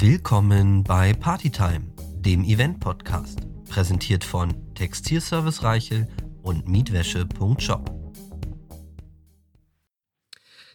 [0.00, 6.06] Willkommen bei Partytime, dem Event-Podcast, präsentiert von Textilservice Reichel
[6.40, 7.90] und Mietwäsche.shop.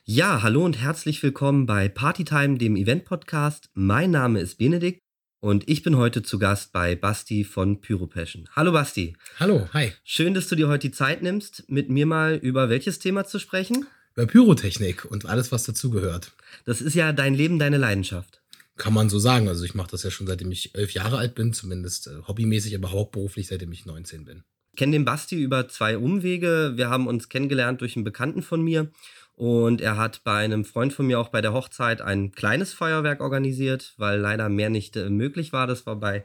[0.03, 3.69] Ja, hallo und herzlich willkommen bei Partytime, dem Event-Podcast.
[3.73, 4.99] Mein Name ist Benedikt
[5.39, 8.49] und ich bin heute zu Gast bei Basti von Pyropassion.
[8.57, 9.15] Hallo Basti.
[9.39, 9.93] Hallo, hi.
[10.03, 13.39] Schön, dass du dir heute die Zeit nimmst, mit mir mal über welches Thema zu
[13.39, 13.87] sprechen?
[14.15, 16.33] Über Pyrotechnik und alles, was dazugehört.
[16.65, 18.42] Das ist ja dein Leben, deine Leidenschaft.
[18.77, 19.47] Kann man so sagen.
[19.47, 22.75] Also ich mache das ja schon seitdem ich elf Jahre alt bin, zumindest äh, hobbymäßig,
[22.75, 24.43] aber hauptberuflich seitdem ich 19 bin.
[24.71, 26.73] Ich kenne den Basti über zwei Umwege.
[26.75, 28.91] Wir haben uns kennengelernt durch einen Bekannten von mir.
[29.35, 33.19] Und er hat bei einem Freund von mir auch bei der Hochzeit ein kleines Feuerwerk
[33.21, 35.67] organisiert, weil leider mehr nicht äh, möglich war.
[35.67, 36.23] Das war bei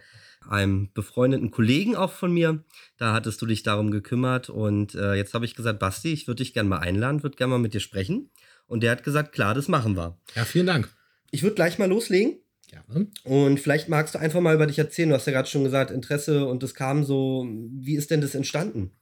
[0.48, 2.64] einem befreundeten Kollegen auch von mir.
[2.96, 4.48] Da hattest du dich darum gekümmert.
[4.48, 7.52] Und äh, jetzt habe ich gesagt, Basti, ich würde dich gerne mal einladen, würde gerne
[7.52, 8.30] mal mit dir sprechen.
[8.66, 10.18] Und der hat gesagt, klar, das machen wir.
[10.34, 10.90] Ja, vielen Dank.
[11.30, 12.38] Ich würde gleich mal loslegen.
[12.68, 13.06] Gerne.
[13.24, 15.08] Und vielleicht magst du einfach mal über dich erzählen.
[15.08, 17.46] Du hast ja gerade schon gesagt, Interesse und das kam so.
[17.70, 18.92] Wie ist denn das entstanden?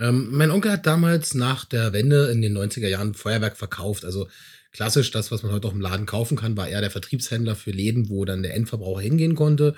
[0.00, 4.04] Ähm, mein Onkel hat damals nach der Wende in den 90er Jahren Feuerwerk verkauft.
[4.04, 4.28] Also
[4.72, 7.70] klassisch das, was man heute auch im Laden kaufen kann, war er der Vertriebshändler für
[7.70, 9.76] Läden, wo dann der Endverbraucher hingehen konnte.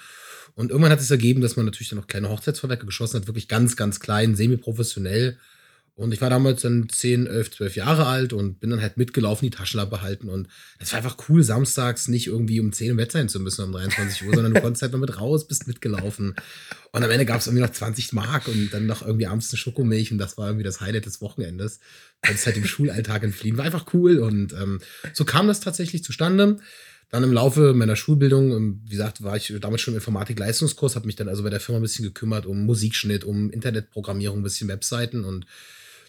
[0.55, 3.49] Und irgendwann hat es ergeben, dass man natürlich dann noch kleine Hochzeitsfeuerwerke geschossen hat, wirklich
[3.49, 5.39] ganz, ganz klein, semi-professionell.
[5.97, 9.49] Und ich war damals dann 10, 11, 12 Jahre alt und bin dann halt mitgelaufen,
[9.51, 10.29] die Taschenlampe halten.
[10.29, 10.47] Und
[10.79, 13.73] es war einfach cool, samstags nicht irgendwie um 10 im Bett sein zu müssen um
[13.73, 16.35] 23 Uhr, sondern du konntest halt noch mit raus, bist mitgelaufen.
[16.93, 19.57] Und am Ende gab es irgendwie noch 20 Mark und dann noch irgendwie abends eine
[19.57, 21.81] Schokomilch und das war irgendwie das Highlight des Wochenendes.
[22.21, 23.57] Konntest halt dem Schulalltag entfliehen.
[23.57, 24.81] War einfach cool und ähm,
[25.15, 26.59] so kam das tatsächlich zustande.
[27.09, 31.07] Dann im Laufe meiner Schulbildung, ähm, wie gesagt, war ich damals schon im Informatik-Leistungskurs, habe
[31.07, 34.69] mich dann also bei der Firma ein bisschen gekümmert um Musikschnitt, um Internetprogrammierung, ein bisschen
[34.69, 35.47] Webseiten und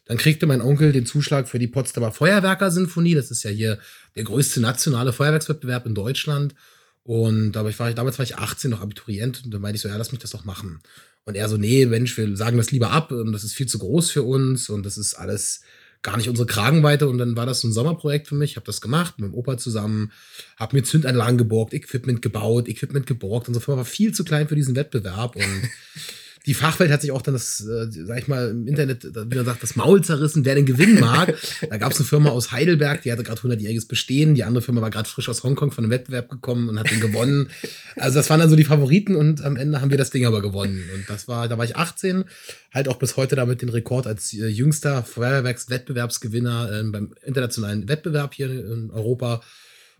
[0.08, 3.16] dann kriegte mein Onkel den Zuschlag für die Potsdamer Feuerwerker-Sinfonie.
[3.16, 3.80] Das ist ja hier
[4.16, 6.56] der größte nationale Feuerwerkswettbewerb in Deutschland.
[7.04, 9.44] Und dabei war ich, damals war ich 18, noch Abiturient.
[9.44, 10.80] Und dann meinte ich so, ja, lass mich das doch machen.
[11.26, 13.14] Und er so, nee, Mensch, wir sagen das lieber ab.
[13.32, 14.70] Das ist viel zu groß für uns.
[14.70, 15.62] Und das ist alles
[16.02, 17.10] gar nicht unsere Kragenweite.
[17.10, 18.52] Und dann war das so ein Sommerprojekt für mich.
[18.52, 20.14] Ich habe das gemacht mit dem Opa zusammen,
[20.58, 23.50] habe mir Zündanlagen geborgt, Equipment gebaut, Equipment geborgt.
[23.50, 25.36] Unsere Firma war viel zu klein für diesen Wettbewerb.
[25.36, 25.44] Und
[26.48, 29.46] die Fachwelt hat sich auch dann das, äh, sag ich mal, im Internet, wie man
[29.46, 31.36] sagt, das Maul zerrissen, wer den gewinnen mag.
[31.70, 34.34] da gab es eine Firma aus Heidelberg, die hatte gerade 100-jähriges Bestehen.
[34.34, 37.02] Die andere Firma war gerade frisch aus Hongkong von einem Wettbewerb gekommen und hat den
[37.02, 37.50] gewonnen.
[38.00, 40.42] Also das waren dann so die Favoriten und am Ende haben wir das Ding aber
[40.42, 40.84] gewonnen.
[40.94, 42.26] Und das war, da war ich 18,
[42.72, 48.36] halt auch bis heute damit den Rekord als äh, jüngster Feuerwerkswettbewerbsgewinner äh, beim internationalen Wettbewerb
[48.36, 49.42] hier in Europa.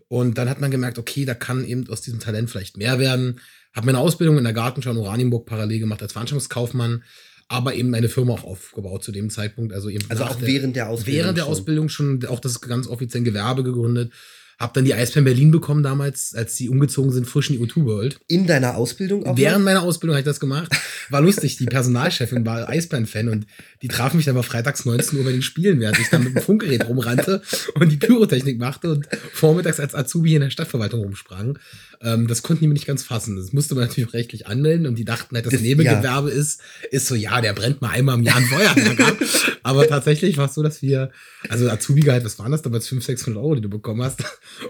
[0.06, 3.40] Und dann hat man gemerkt, okay, da kann eben aus diesem Talent vielleicht mehr werden.
[3.74, 7.04] Habe meine Ausbildung in der Gartenschau in Oranienburg parallel gemacht als Veranstaltungskaufmann,
[7.48, 9.72] aber eben eine Firma auch aufgebaut zu dem Zeitpunkt.
[9.72, 11.20] Also eben also auch während der Ausbildung.
[11.20, 11.52] Während der schon.
[11.52, 14.12] Ausbildung schon auch das ganz offiziell Gewerbe gegründet.
[14.58, 17.84] Hab dann die Eisbären Berlin bekommen damals, als die umgezogen sind, frisch in die U2
[17.84, 18.20] World.
[18.26, 19.36] In deiner Ausbildung auch?
[19.36, 20.72] Während meiner Ausbildung habe ich das gemacht.
[21.10, 21.56] War lustig.
[21.58, 23.46] Die Personalchefin war Eisbären-Fan und
[23.82, 26.34] die traf mich dann mal freitags 19 Uhr bei den Spielen, während ich dann mit
[26.34, 27.40] dem Funkgerät rumrannte
[27.74, 31.56] und die Pyrotechnik machte und vormittags als Azubi in der Stadtverwaltung rumsprang.
[32.00, 33.36] Ähm, das konnten die mir nicht ganz fassen.
[33.36, 36.34] Das musste man natürlich rechtlich anmelden und die dachten halt, dass das Nebengewerbe ja.
[36.34, 39.16] ist, ist so, ja, der brennt mal einmal im Jahr ein Feuerwerk ab.
[39.62, 41.10] Aber tatsächlich war es so, dass wir,
[41.48, 42.88] also Azubi-Gehalt, was waren das damals?
[42.88, 44.22] 500, 600 Euro, die du bekommen hast.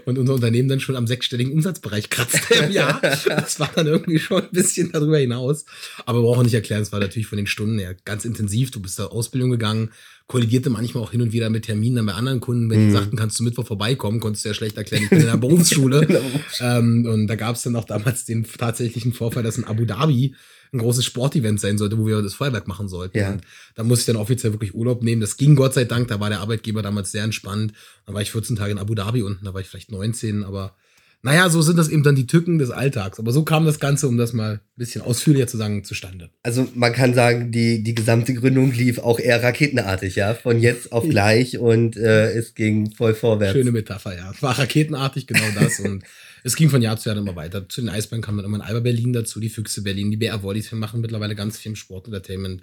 [0.05, 2.99] Und unser Unternehmen dann schon am sechsstelligen Umsatzbereich kratzte im Jahr.
[3.27, 5.65] Das war dann irgendwie schon ein bisschen darüber hinaus.
[6.05, 8.71] Aber wir brauchen nicht erklären, es war natürlich von den Stunden her ganz intensiv.
[8.71, 9.91] Du bist zur Ausbildung gegangen,
[10.27, 12.69] kollidierte manchmal auch hin und wieder mit Terminen dann bei anderen Kunden.
[12.69, 12.87] Wenn mhm.
[12.87, 15.37] die sagten, kannst du Mittwoch vorbeikommen, konntest du ja schlecht erklären, ich bin in der
[15.37, 16.07] Berufsschule.
[16.59, 20.35] ähm, und da gab es dann auch damals den tatsächlichen Vorfall, dass in Abu Dhabi
[20.71, 23.17] ein großes Sportevent sein sollte, wo wir das Feuerwerk machen sollten.
[23.17, 23.31] Ja.
[23.31, 23.41] Und
[23.75, 25.21] da musste ich dann offiziell wirklich Urlaub nehmen.
[25.21, 27.73] Das ging Gott sei Dank, da war der Arbeitgeber damals sehr entspannt.
[28.05, 30.75] Da war ich 14 Tage in Abu Dhabi unten, da war ich vielleicht 19, aber
[31.21, 33.19] naja, so sind das eben dann die Tücken des Alltags.
[33.19, 36.29] Aber so kam das Ganze, um das mal ein bisschen ausführlicher zu sagen, zustande.
[36.43, 40.33] Also man kann sagen, die, die gesamte Gründung lief auch eher raketenartig, ja.
[40.33, 43.53] Von jetzt auf gleich und äh, es ging voll vorwärts.
[43.53, 44.31] Schöne Metapher, ja.
[44.39, 45.81] War raketenartig, genau das.
[45.81, 46.03] und
[46.43, 47.67] es ging von Jahr zu Jahr immer weiter.
[47.67, 50.43] Zu den Eisbären kam dann immer ein Alba Berlin dazu, die Füchse Berlin, die BR
[50.43, 50.71] Wollies.
[50.71, 52.61] Wir machen mittlerweile ganz viel im Sportentertainment.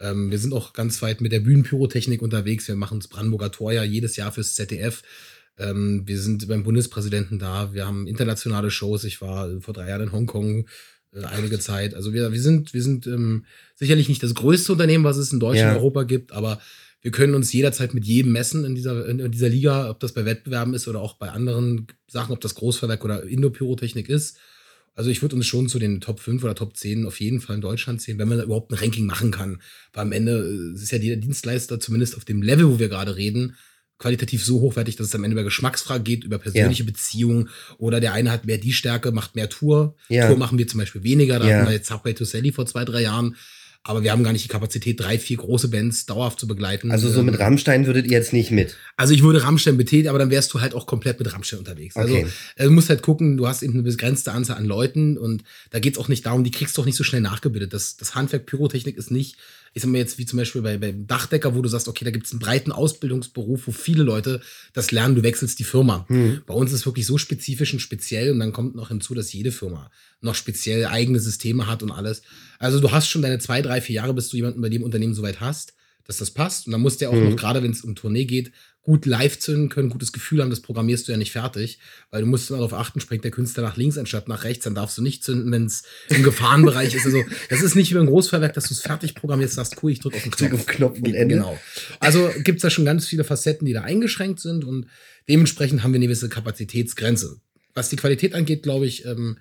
[0.00, 2.68] Ähm, wir sind auch ganz weit mit der Bühnenpyrotechnik unterwegs.
[2.68, 5.02] Wir machen das Brandenburger Tor ja jedes Jahr fürs ZDF.
[5.58, 7.72] Ähm, wir sind beim Bundespräsidenten da.
[7.72, 9.04] Wir haben internationale Shows.
[9.04, 10.66] Ich war vor drei Jahren in Hongkong
[11.12, 11.94] äh, einige Zeit.
[11.94, 15.40] Also wir, wir sind, wir sind ähm, sicherlich nicht das größte Unternehmen, was es in
[15.40, 16.60] Deutschland und Europa gibt, aber
[17.06, 20.24] wir können uns jederzeit mit jedem messen in dieser, in dieser Liga, ob das bei
[20.24, 24.38] Wettbewerben ist oder auch bei anderen Sachen, ob das Großverwerk oder Indoor-Pyrotechnik ist.
[24.96, 27.54] Also ich würde uns schon zu den Top 5 oder Top 10 auf jeden Fall
[27.54, 29.62] in Deutschland sehen, wenn man überhaupt ein Ranking machen kann.
[29.92, 33.54] Weil am Ende ist ja jeder Dienstleister, zumindest auf dem Level, wo wir gerade reden,
[33.98, 36.90] qualitativ so hochwertig, dass es am Ende über Geschmacksfrage geht, über persönliche ja.
[36.90, 39.94] Beziehungen oder der eine hat mehr die Stärke, macht mehr Tour.
[40.08, 40.26] Ja.
[40.26, 41.38] Tour machen wir zum Beispiel weniger.
[41.38, 41.54] Da ja.
[41.54, 43.36] hatten wir jetzt Subway to Sally vor zwei, drei Jahren.
[43.88, 46.90] Aber wir haben gar nicht die Kapazität, drei, vier große Bands dauerhaft zu begleiten.
[46.90, 48.76] Also so mit Rammstein würdet ihr jetzt nicht mit?
[48.96, 51.96] Also ich würde Rammstein betätigen, aber dann wärst du halt auch komplett mit Rammstein unterwegs.
[51.96, 52.26] Also, okay.
[52.56, 55.78] Also du musst halt gucken, du hast eben eine begrenzte Anzahl an Leuten und da
[55.78, 57.72] geht's auch nicht darum, die kriegst du auch nicht so schnell nachgebildet.
[57.72, 59.36] Das, das Handwerk Pyrotechnik ist nicht
[59.76, 62.10] ich sag mal jetzt wie zum Beispiel bei, beim Dachdecker, wo du sagst, okay, da
[62.10, 64.40] gibt es einen breiten Ausbildungsberuf, wo viele Leute
[64.72, 66.06] das lernen, du wechselst die Firma.
[66.08, 66.40] Mhm.
[66.46, 69.34] Bei uns ist es wirklich so spezifisch und speziell und dann kommt noch hinzu, dass
[69.34, 69.90] jede Firma
[70.22, 72.22] noch speziell eigene Systeme hat und alles.
[72.58, 75.12] Also du hast schon deine zwei, drei, vier Jahre, bis du jemanden bei dem Unternehmen
[75.12, 75.74] soweit hast,
[76.04, 76.66] dass das passt.
[76.66, 77.28] Und dann musst du ja auch mhm.
[77.28, 78.52] noch, gerade wenn es um Tournee geht,
[78.86, 81.80] gut live zünden können, gutes Gefühl haben, das programmierst du ja nicht fertig,
[82.10, 84.76] weil du musst immer darauf achten, springt der Künstler nach links anstatt nach rechts, dann
[84.76, 87.04] darfst du nicht zünden, wenn es im Gefahrenbereich ist.
[87.04, 89.98] Also das ist nicht wie ein Großfahrwerk, dass du es fertig programmierst, sagst, cool, ich
[89.98, 90.52] drücke auf den Knopf.
[90.52, 91.34] Auf Knopf und Ende.
[91.34, 91.58] Genau.
[91.98, 94.86] Also gibt es da schon ganz viele Facetten, die da eingeschränkt sind und
[95.28, 97.40] dementsprechend haben wir eine gewisse Kapazitätsgrenze.
[97.74, 99.38] Was die Qualität angeht, glaube ich, ähm,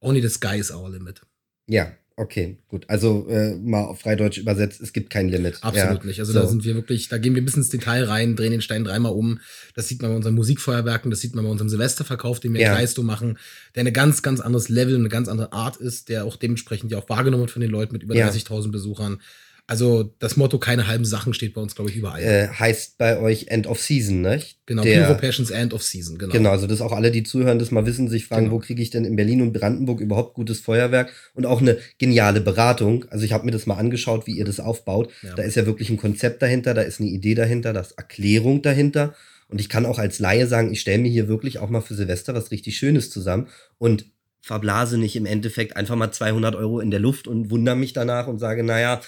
[0.00, 1.20] only the sky is our limit.
[1.66, 2.86] Ja, Okay, gut.
[2.88, 5.58] Also äh, mal auf Freideutsch übersetzt, es gibt kein Limit.
[5.60, 6.06] Absolut ja.
[6.06, 6.18] nicht.
[6.18, 6.40] Also so.
[6.40, 9.12] da sind wir wirklich, da gehen wir bis ins Detail rein, drehen den Stein dreimal
[9.12, 9.40] um.
[9.74, 12.70] Das sieht man bei unseren Musikfeuerwerken, das sieht man bei unserem Silvesterverkauf, den wir ja.
[12.70, 13.38] in Kreisto machen,
[13.74, 16.96] der eine ganz, ganz anderes Level, eine ganz andere Art ist, der auch dementsprechend ja
[16.96, 18.30] auch wahrgenommen wird von den Leuten mit über ja.
[18.30, 19.20] 30.000 Besuchern.
[19.68, 22.22] Also das Motto keine halben Sachen steht bei uns, glaube ich, überall.
[22.22, 24.40] Äh, heißt bei euch End of Season, ne?
[24.64, 26.32] Genau, Der, Pyro Passions End of Season, genau.
[26.32, 28.56] Genau, also dass auch alle, die zuhören, das mal wissen, sich fragen, genau.
[28.56, 32.40] wo kriege ich denn in Berlin und Brandenburg überhaupt gutes Feuerwerk und auch eine geniale
[32.40, 33.06] Beratung.
[33.10, 35.10] Also ich habe mir das mal angeschaut, wie ihr das aufbaut.
[35.22, 35.34] Ja.
[35.34, 38.62] Da ist ja wirklich ein Konzept dahinter, da ist eine Idee dahinter, da ist Erklärung
[38.62, 39.14] dahinter.
[39.48, 41.94] Und ich kann auch als Laie sagen, ich stelle mir hier wirklich auch mal für
[41.94, 43.48] Silvester was richtig Schönes zusammen
[43.78, 44.06] und
[44.40, 48.28] verblase nicht im Endeffekt einfach mal 200 Euro in der Luft und wundere mich danach
[48.28, 49.00] und sage, naja,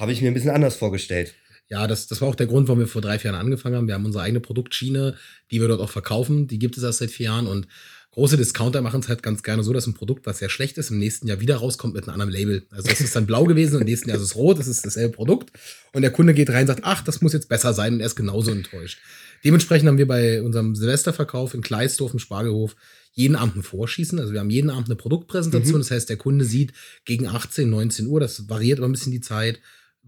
[0.00, 1.34] habe ich mir ein bisschen anders vorgestellt.
[1.68, 3.86] Ja, das, das war auch der Grund, warum wir vor drei, vier Jahren angefangen haben.
[3.86, 5.14] Wir haben unsere eigene Produktschiene,
[5.52, 6.48] die wir dort auch verkaufen.
[6.48, 7.68] Die gibt es erst seit vier Jahren und
[8.10, 10.90] große Discounter machen es halt ganz gerne so, dass ein Produkt, was sehr schlecht ist,
[10.90, 12.66] im nächsten Jahr wieder rauskommt mit einem anderen Label.
[12.70, 15.14] Also es ist dann blau gewesen, im nächsten Jahr ist es rot, das ist dasselbe
[15.14, 15.52] Produkt.
[15.92, 18.06] Und der Kunde geht rein und sagt, ach, das muss jetzt besser sein und er
[18.06, 18.98] ist genauso enttäuscht.
[19.44, 22.74] Dementsprechend haben wir bei unserem Silvesterverkauf in Kleisdorf im Spargelhof
[23.12, 24.18] jeden Abend ein Vorschießen.
[24.18, 25.76] Also wir haben jeden Abend eine Produktpräsentation.
[25.76, 25.82] Mhm.
[25.82, 26.72] Das heißt, der Kunde sieht
[27.04, 29.60] gegen 18, 19 Uhr, das variiert aber ein bisschen die Zeit,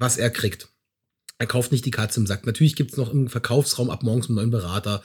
[0.02, 0.69] was er kriegt.
[1.38, 2.44] Er kauft nicht die Katze im Sack.
[2.46, 5.02] Natürlich gibt es noch im Verkaufsraum ab morgens einen neuen Berater.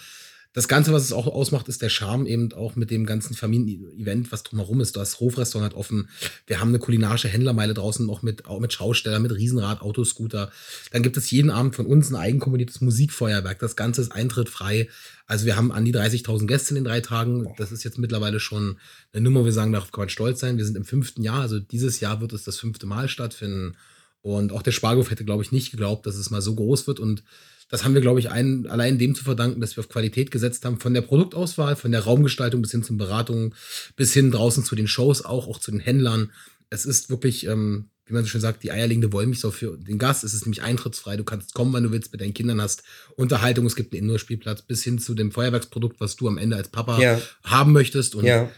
[0.53, 4.31] Das Ganze, was es auch ausmacht, ist der Charme eben auch mit dem ganzen Familienevent,
[4.31, 4.95] was drumherum ist.
[4.95, 6.09] Das Hofrestaurant hat offen.
[6.47, 10.51] Wir haben eine kulinarische Händlermeile draußen auch mit, auch mit Schausteller, mit Riesenrad, Autoscooter.
[10.91, 13.59] Dann gibt es jeden Abend von uns ein eigenkomponiertes Musikfeuerwerk.
[13.59, 14.89] Das Ganze ist eintrittfrei.
[15.27, 17.53] Also wir haben an die 30.000 Gäste in den drei Tagen.
[17.57, 18.79] Das ist jetzt mittlerweile schon
[19.13, 19.45] eine Nummer.
[19.45, 20.57] Wir sagen, darauf kann man stolz sein.
[20.57, 21.41] Wir sind im fünften Jahr.
[21.41, 23.75] Also dieses Jahr wird es das fünfte Mal stattfinden.
[24.21, 26.99] Und auch der Sparghof hätte, glaube ich, nicht geglaubt, dass es mal so groß wird.
[26.99, 27.23] Und
[27.69, 30.63] das haben wir, glaube ich, ein, allein dem zu verdanken, dass wir auf Qualität gesetzt
[30.65, 33.53] haben, von der Produktauswahl, von der Raumgestaltung bis hin zum Beratungen,
[33.95, 36.31] bis hin draußen zu den Shows, auch, auch zu den Händlern.
[36.69, 40.23] Es ist wirklich, ähm, wie man so schön sagt, die eierlegende Wollmilchsau für den Gast.
[40.23, 41.17] Es ist nämlich eintrittsfrei.
[41.17, 42.83] Du kannst kommen, wann du willst, mit deinen Kindern hast
[43.17, 43.65] Unterhaltung.
[43.65, 46.99] Es gibt einen Indoor-Spielplatz bis hin zu dem Feuerwerksprodukt, was du am Ende als Papa
[47.01, 47.21] ja.
[47.43, 48.15] haben möchtest.
[48.15, 48.49] Und ja.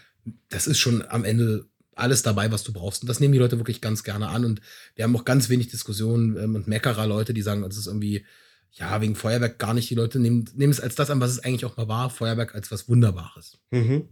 [0.50, 1.69] das ist schon am Ende
[2.00, 3.04] alles dabei, was du brauchst.
[3.04, 4.46] Und das nehmen die Leute wirklich ganz gerne an.
[4.46, 4.62] Und
[4.96, 8.26] wir haben auch ganz wenig Diskussionen ähm, und Meckerer Leute, die sagen, es ist irgendwie,
[8.74, 9.90] ja, wegen Feuerwerk gar nicht.
[9.90, 12.10] Die Leute nehmen, nehmen es als das an, was es eigentlich auch mal war.
[12.10, 13.58] Feuerwerk als was Wunderbares.
[13.72, 14.08] Mhm.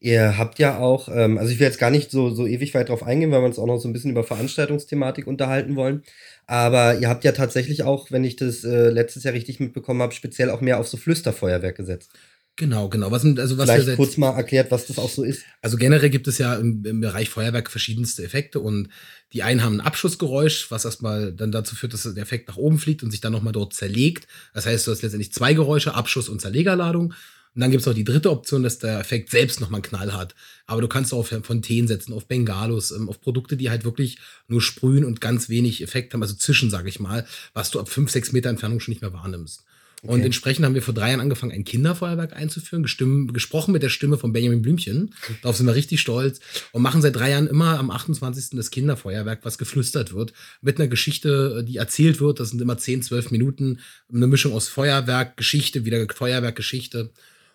[0.00, 2.88] Ihr habt ja auch, ähm, also ich will jetzt gar nicht so, so ewig weit
[2.88, 6.04] drauf eingehen, weil wir uns auch noch so ein bisschen über Veranstaltungsthematik unterhalten wollen.
[6.46, 10.14] Aber ihr habt ja tatsächlich auch, wenn ich das äh, letztes Jahr richtig mitbekommen habe,
[10.14, 12.12] speziell auch mehr auf so Flüsterfeuerwerk gesetzt.
[12.58, 13.12] Genau, genau.
[13.12, 15.44] Was also was Vielleicht kurz mal erklärt, was das auch so ist.
[15.62, 18.88] Also generell gibt es ja im, im, Bereich Feuerwerk verschiedenste Effekte und
[19.32, 22.80] die einen haben ein Abschussgeräusch, was erstmal dann dazu führt, dass der Effekt nach oben
[22.80, 24.26] fliegt und sich dann nochmal dort zerlegt.
[24.54, 27.14] Das heißt, du hast letztendlich zwei Geräusche, Abschuss und Zerlegerladung.
[27.54, 30.12] Und dann gibt es auch die dritte Option, dass der Effekt selbst nochmal einen Knall
[30.12, 30.34] hat.
[30.66, 34.18] Aber du kannst auch auf Fontänen setzen, auf Bengalos, ähm, auf Produkte, die halt wirklich
[34.48, 37.24] nur sprühen und ganz wenig Effekt haben, also zischen, sage ich mal,
[37.54, 39.62] was du ab fünf, sechs Meter Entfernung schon nicht mehr wahrnimmst.
[40.02, 40.12] Okay.
[40.12, 43.88] Und entsprechend haben wir vor drei Jahren angefangen, ein Kinderfeuerwerk einzuführen, gestimm, gesprochen mit der
[43.88, 45.12] Stimme von Benjamin Blümchen.
[45.42, 46.38] Darauf sind wir richtig stolz
[46.70, 48.50] und machen seit drei Jahren immer am 28.
[48.50, 52.38] das Kinderfeuerwerk, was geflüstert wird, mit einer Geschichte, die erzählt wird.
[52.38, 53.80] Das sind immer 10, 12 Minuten,
[54.12, 57.10] eine Mischung aus Feuerwerk, Geschichte, wieder Feuerwerk, Geschichte.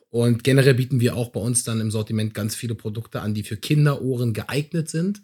[0.09, 3.43] Und generell bieten wir auch bei uns dann im Sortiment ganz viele Produkte an, die
[3.43, 5.21] für Kinderohren geeignet sind.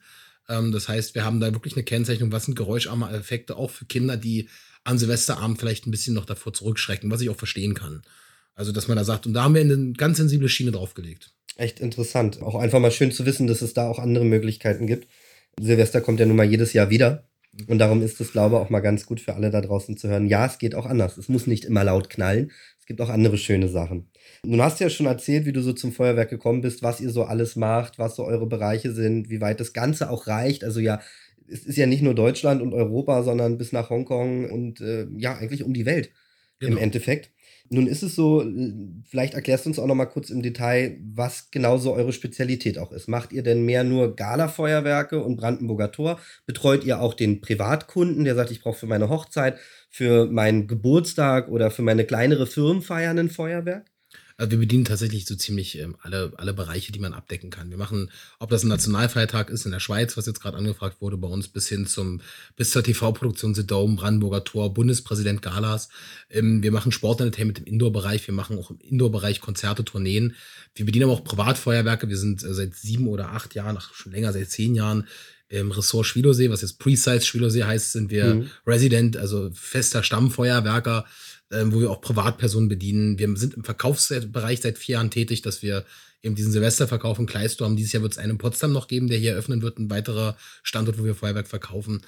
[0.47, 3.85] Ähm, das heißt, wir haben da wirklich eine Kennzeichnung, was sind geräuscharme Effekte, auch für
[3.85, 4.47] Kinder, die
[4.83, 8.01] an Silvesterabend vielleicht ein bisschen noch davor zurückschrecken, was ich auch verstehen kann.
[8.55, 11.31] Also, dass man da sagt, und da haben wir eine ganz sensible Schiene draufgelegt.
[11.55, 12.41] Echt interessant.
[12.41, 15.07] Auch einfach mal schön zu wissen, dass es da auch andere Möglichkeiten gibt.
[15.59, 17.23] Silvester kommt ja nun mal jedes Jahr wieder.
[17.67, 20.07] Und darum ist es, glaube ich, auch mal ganz gut für alle da draußen zu
[20.07, 20.27] hören.
[20.27, 21.17] Ja, es geht auch anders.
[21.17, 22.51] Es muss nicht immer laut knallen
[22.89, 24.09] gibt auch andere schöne Sachen.
[24.43, 27.11] Nun hast du ja schon erzählt, wie du so zum Feuerwerk gekommen bist, was ihr
[27.11, 30.63] so alles macht, was so eure Bereiche sind, wie weit das Ganze auch reicht.
[30.63, 30.99] Also ja,
[31.51, 35.37] es ist ja nicht nur Deutschland und Europa, sondern bis nach Hongkong und äh, ja,
[35.37, 36.11] eigentlich um die Welt
[36.59, 36.73] genau.
[36.73, 37.31] im Endeffekt.
[37.71, 38.43] Nun ist es so,
[39.07, 42.79] vielleicht erklärst du uns auch noch mal kurz im Detail, was genau so eure Spezialität
[42.79, 43.07] auch ist.
[43.07, 46.19] Macht ihr denn mehr nur Gala-Feuerwerke und Brandenburger Tor?
[46.47, 49.59] Betreut ihr auch den Privatkunden, der sagt, ich brauche für meine Hochzeit,
[49.91, 53.85] für meinen Geburtstag oder für meine kleinere Firmenfeier ein Feuerwerk?
[54.39, 57.69] Also wir bedienen tatsächlich so ziemlich ähm, alle, alle Bereiche, die man abdecken kann.
[57.69, 61.17] Wir machen, ob das ein Nationalfeiertag ist in der Schweiz, was jetzt gerade angefragt wurde,
[61.17, 62.21] bei uns bis hin zum,
[62.55, 65.89] bis zur TV-Produktion The Dome, Brandenburger Tor, Bundespräsident Galas.
[66.29, 70.35] Ähm, wir machen Sportentertainment im Indoor-Bereich, wir machen auch im Indoor-Bereich Konzerte, Tourneen.
[70.73, 72.07] Wir bedienen aber auch Privatfeuerwerke.
[72.07, 75.05] Wir sind äh, seit sieben oder acht Jahren, ach, schon länger, seit zehn Jahren
[75.49, 78.51] im Ressort Schwilosee, was jetzt Precise Schwilosee heißt, sind wir mhm.
[78.65, 81.05] Resident, also fester Stammfeuerwerker
[81.51, 83.19] ähm, wo wir auch Privatpersonen bedienen.
[83.19, 85.85] Wir sind im Verkaufsbereich seit vier Jahren tätig, dass wir
[86.21, 87.75] eben diesen Silvesterverkauf in Kleisto haben.
[87.75, 90.37] Dieses Jahr wird es einen in Potsdam noch geben, der hier eröffnen wird, ein weiterer
[90.63, 92.01] Standort, wo wir Feuerwerk verkaufen.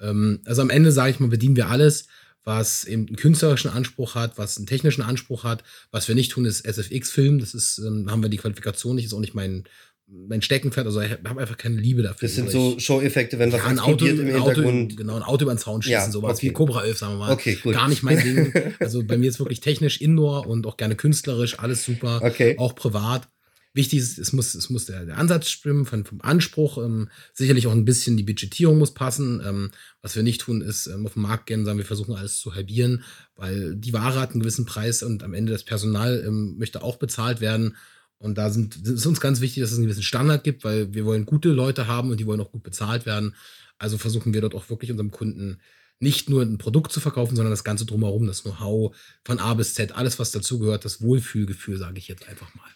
[0.00, 2.06] Ähm, also am Ende, sage ich mal, bedienen wir alles,
[2.44, 5.64] was eben einen künstlerischen Anspruch hat, was einen technischen Anspruch hat.
[5.90, 7.40] Was wir nicht tun, ist SFX-Film.
[7.40, 9.64] Das ist, ähm, haben wir die Qualifikation nicht, ist auch nicht mein,
[10.10, 12.28] mein Steckenpferd, also ich habe einfach keine Liebe dafür.
[12.28, 14.92] Das sind so Show-Effekte, wenn was ja, ein Auto, im Hintergrund.
[14.92, 16.48] Auto, genau, ein Auto über den Zaun schießen, ja, sowas okay.
[16.48, 17.32] wie Cobra 11, sagen wir mal.
[17.32, 17.74] Okay, gut.
[17.74, 18.52] Gar nicht mein Ding.
[18.80, 22.20] Also bei mir ist wirklich technisch Indoor und auch gerne künstlerisch, alles super.
[22.22, 22.56] Okay.
[22.58, 23.28] Auch privat.
[23.74, 26.78] Wichtig ist, es muss, es muss der, der Ansatz stimmen, von, vom Anspruch.
[26.78, 29.42] Ähm, sicherlich auch ein bisschen die Budgetierung muss passen.
[29.46, 32.14] Ähm, was wir nicht tun, ist ähm, auf den Markt gehen und sagen, wir versuchen
[32.14, 33.04] alles zu halbieren,
[33.36, 36.96] weil die Ware hat einen gewissen Preis und am Ende das Personal ähm, möchte auch
[36.96, 37.76] bezahlt werden.
[38.18, 41.04] Und da sind, ist uns ganz wichtig, dass es einen gewissen Standard gibt, weil wir
[41.04, 43.34] wollen gute Leute haben und die wollen auch gut bezahlt werden.
[43.78, 45.60] Also versuchen wir dort auch wirklich unserem Kunden
[46.00, 49.74] nicht nur ein Produkt zu verkaufen, sondern das Ganze drumherum, das Know-how von A bis
[49.74, 52.68] Z, alles, was dazugehört, das Wohlfühlgefühl, sage ich jetzt einfach mal.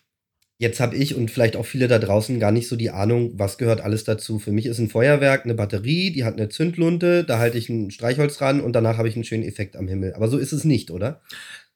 [0.58, 3.58] Jetzt habe ich und vielleicht auch viele da draußen gar nicht so die Ahnung, was
[3.58, 4.38] gehört alles dazu.
[4.38, 7.90] Für mich ist ein Feuerwerk eine Batterie, die hat eine Zündlunte, da halte ich ein
[7.90, 10.14] Streichholz dran und danach habe ich einen schönen Effekt am Himmel.
[10.14, 11.20] Aber so ist es nicht, oder?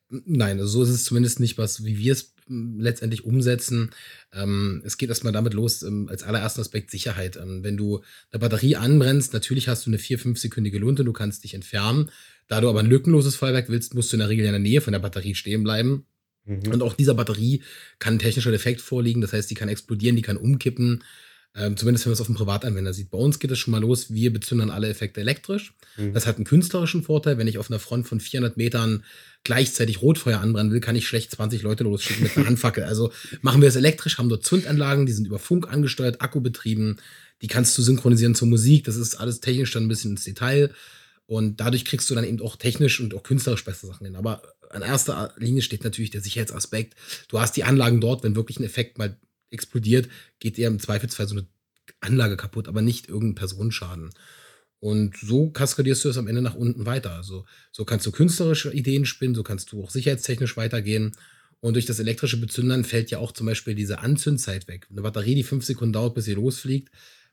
[0.08, 3.90] Nein, also so ist es zumindest nicht, was, wie wir es letztendlich umsetzen.
[4.32, 7.36] Ähm, es geht erstmal damit los, ähm, als allerersten Aspekt Sicherheit.
[7.36, 11.42] Ähm, wenn du eine Batterie anbrennst, natürlich hast du eine 4-, 5-sekündige Lunte, du kannst
[11.42, 12.10] dich entfernen.
[12.46, 14.80] Da du aber ein lückenloses Feuerwerk willst, musst du in der Regel in der Nähe
[14.80, 16.06] von der Batterie stehen bleiben.
[16.44, 16.72] Mhm.
[16.72, 17.62] Und auch dieser Batterie
[17.98, 21.02] kann ein technischer Defekt vorliegen, das heißt, die kann explodieren, die kann umkippen.
[21.58, 23.10] Ähm, zumindest wenn man es auf dem Privatanwender sieht.
[23.10, 25.72] Bei uns geht es schon mal los, wir bezündern alle Effekte elektrisch.
[25.96, 26.12] Mhm.
[26.12, 27.38] Das hat einen künstlerischen Vorteil.
[27.38, 29.04] Wenn ich auf einer Front von 400 Metern
[29.42, 32.84] gleichzeitig Rotfeuer anbrennen will, kann ich schlecht 20 Leute losschicken mit einer Handfackel.
[32.84, 33.10] Also
[33.40, 37.00] machen wir es elektrisch, haben dort Zündanlagen, die sind über Funk angesteuert, akkubetrieben.
[37.40, 38.84] Die kannst du synchronisieren zur Musik.
[38.84, 40.74] Das ist alles technisch dann ein bisschen ins Detail.
[41.26, 44.16] Und dadurch kriegst du dann eben auch technisch und auch künstlerisch bessere Sachen hin.
[44.16, 46.94] Aber an erster Linie steht natürlich der Sicherheitsaspekt.
[47.28, 49.16] Du hast die Anlagen dort, wenn wirklich ein Effekt mal
[49.50, 51.46] explodiert, geht dir im Zweifelsfall so eine
[52.00, 54.10] Anlage kaputt, aber nicht irgendein Personenschaden.
[54.78, 57.12] Und so kaskadierst du es am Ende nach unten weiter.
[57.12, 61.12] Also so kannst du künstlerische Ideen spinnen, so kannst du auch sicherheitstechnisch weitergehen.
[61.60, 64.86] Und durch das elektrische Bezündern fällt ja auch zum Beispiel diese Anzündzeit weg.
[64.90, 66.90] Eine Batterie, die fünf Sekunden dauert, bis sie losfliegt,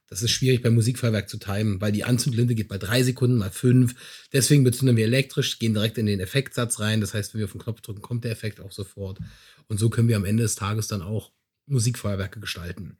[0.08, 3.50] das ist schwierig beim Musikfeuerwerk zu timen, weil die Anzündlinte geht bei drei Sekunden, mal
[3.50, 3.94] fünf.
[4.32, 7.00] Deswegen bezünden wir elektrisch, gehen direkt in den Effektsatz rein.
[7.00, 9.18] Das heißt, wenn wir auf den Knopf drücken, kommt der Effekt auch sofort.
[9.66, 11.32] Und so können wir am Ende des Tages dann auch
[11.66, 12.98] Musikfeuerwerke gestalten.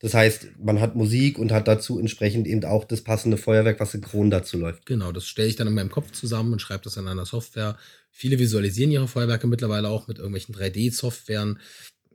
[0.00, 3.92] Das heißt, man hat Musik und hat dazu entsprechend eben auch das passende Feuerwerk, was
[3.92, 4.86] synchron dazu läuft.
[4.86, 7.76] Genau, das stelle ich dann in meinem Kopf zusammen und schreibe das in einer Software.
[8.10, 11.58] Viele visualisieren ihre Feuerwerke mittlerweile auch mit irgendwelchen 3D-Softwaren.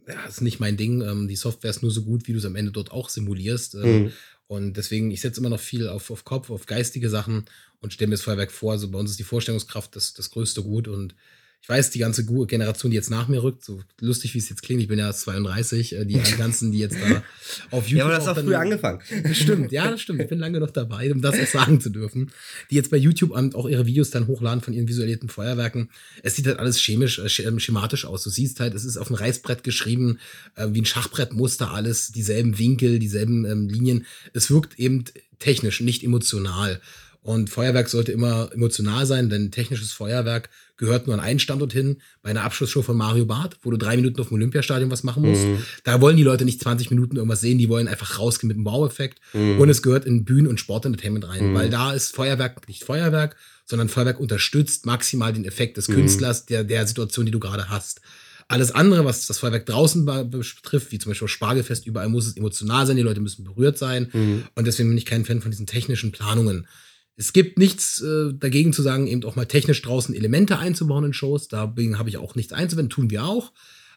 [0.07, 1.01] Ja, das ist nicht mein Ding.
[1.01, 3.75] Ähm, die Software ist nur so gut, wie du es am Ende dort auch simulierst.
[3.75, 4.11] Ähm, mhm.
[4.47, 7.45] Und deswegen, ich setze immer noch viel auf, auf Kopf, auf geistige Sachen
[7.81, 8.73] und stelle mir das Feuerwerk vor.
[8.73, 11.15] Also bei uns ist die Vorstellungskraft das, das größte Gut und
[11.63, 14.63] ich weiß, die ganze Generation, die jetzt nach mir rückt, so lustig wie es jetzt
[14.63, 17.23] klingt, ich bin ja 32, äh, die ganzen, die jetzt da
[17.71, 17.99] auf YouTube.
[17.99, 18.99] Ja, aber das hat früh angefangen.
[19.31, 20.19] Stimmt, ja, das stimmt.
[20.19, 22.33] Ich bin lange noch dabei, um das auch sagen zu dürfen.
[22.69, 25.89] Die jetzt bei YouTube auch ihre Videos dann hochladen von ihren visualisierten Feuerwerken.
[26.21, 28.23] Es sieht halt alles chemisch, äh, schematisch aus.
[28.23, 30.19] Du siehst halt, es ist auf ein Reißbrett geschrieben,
[30.55, 34.05] äh, wie ein Schachbrettmuster, alles, dieselben Winkel, dieselben ähm, Linien.
[34.33, 35.05] Es wirkt eben
[35.39, 36.81] technisch, nicht emotional.
[37.21, 42.01] Und Feuerwerk sollte immer emotional sein, denn technisches Feuerwerk gehört nur an einen Standort hin,
[42.21, 45.23] bei einer Abschlussshow von Mario Barth, wo du drei Minuten auf dem Olympiastadion was machen
[45.23, 45.45] musst.
[45.45, 45.63] Mhm.
[45.83, 48.65] Da wollen die Leute nicht 20 Minuten irgendwas sehen, die wollen einfach rausgehen mit einem
[48.65, 49.19] Wow-Effekt.
[49.33, 49.59] Mhm.
[49.59, 51.55] Und es gehört in Bühnen- und Sportentertainment rein, mhm.
[51.55, 55.95] weil da ist Feuerwerk nicht Feuerwerk, sondern Feuerwerk unterstützt maximal den Effekt des mhm.
[55.95, 58.01] Künstlers, der, der Situation, die du gerade hast.
[58.47, 62.85] Alles andere, was das Feuerwerk draußen betrifft, wie zum Beispiel Spargelfest, überall muss es emotional
[62.85, 64.09] sein, die Leute müssen berührt sein.
[64.11, 64.43] Mhm.
[64.55, 66.67] Und deswegen bin ich kein Fan von diesen technischen Planungen
[67.15, 71.13] Es gibt nichts äh, dagegen zu sagen, eben auch mal technisch draußen Elemente einzubauen in
[71.13, 71.47] Shows.
[71.47, 73.51] Da habe ich auch nichts einzuwenden, tun wir auch.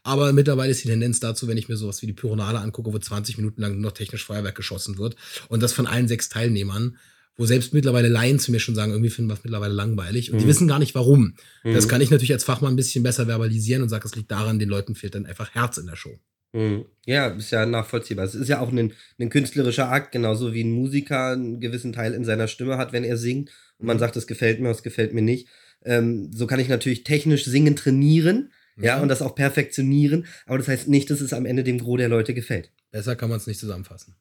[0.06, 2.98] Aber mittlerweile ist die Tendenz dazu, wenn ich mir sowas wie die Pyronale angucke, wo
[2.98, 5.16] 20 Minuten lang nur noch technisch Feuerwerk geschossen wird
[5.48, 6.96] und das von allen sechs Teilnehmern,
[7.36, 10.36] wo selbst mittlerweile Laien zu mir schon sagen, irgendwie finden wir es mittlerweile langweilig und
[10.36, 10.42] mhm.
[10.42, 11.34] die wissen gar nicht warum.
[11.64, 11.74] Mhm.
[11.74, 14.60] Das kann ich natürlich als Fachmann ein bisschen besser verbalisieren und sage, es liegt daran,
[14.60, 16.16] den Leuten fehlt dann einfach Herz in der Show.
[16.52, 16.86] Mhm.
[17.04, 18.24] Ja, ist ja nachvollziehbar.
[18.24, 22.14] Es ist ja auch ein, ein künstlerischer Akt, genauso wie ein Musiker einen gewissen Teil
[22.14, 24.00] in seiner Stimme hat, wenn er singt und man mhm.
[24.00, 25.48] sagt, es gefällt mir, es gefällt mir nicht.
[25.84, 30.26] Ähm, so kann ich natürlich technisch singen trainieren ja, und das auch perfektionieren.
[30.46, 32.70] Aber das heißt nicht, dass es am Ende dem Gros der Leute gefällt.
[32.90, 34.16] Besser kann man es nicht zusammenfassen.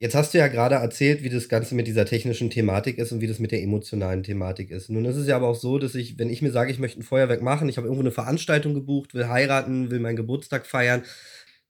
[0.00, 3.20] Jetzt hast du ja gerade erzählt, wie das Ganze mit dieser technischen Thematik ist und
[3.20, 4.90] wie das mit der emotionalen Thematik ist.
[4.90, 7.00] Nun ist es ja aber auch so, dass ich, wenn ich mir sage, ich möchte
[7.00, 11.04] ein Feuerwerk machen, ich habe irgendwo eine Veranstaltung gebucht, will heiraten, will meinen Geburtstag feiern,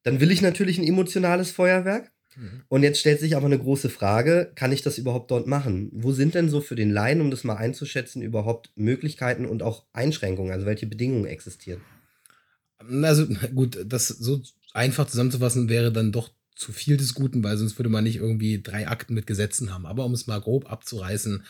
[0.04, 2.12] dann will ich natürlich ein emotionales Feuerwerk.
[2.36, 2.62] Mhm.
[2.68, 5.90] Und jetzt stellt sich aber eine große Frage, kann ich das überhaupt dort machen?
[5.92, 9.86] Wo sind denn so für den Laien, um das mal einzuschätzen, überhaupt Möglichkeiten und auch
[9.92, 11.80] Einschränkungen, also welche Bedingungen existieren?
[12.78, 14.42] Also gut, das so
[14.72, 16.30] einfach zusammenzufassen wäre dann doch
[16.64, 19.86] zu viel des Guten, weil sonst würde man nicht irgendwie drei Akten mit Gesetzen haben.
[19.86, 21.42] Aber um es mal grob abzureißen,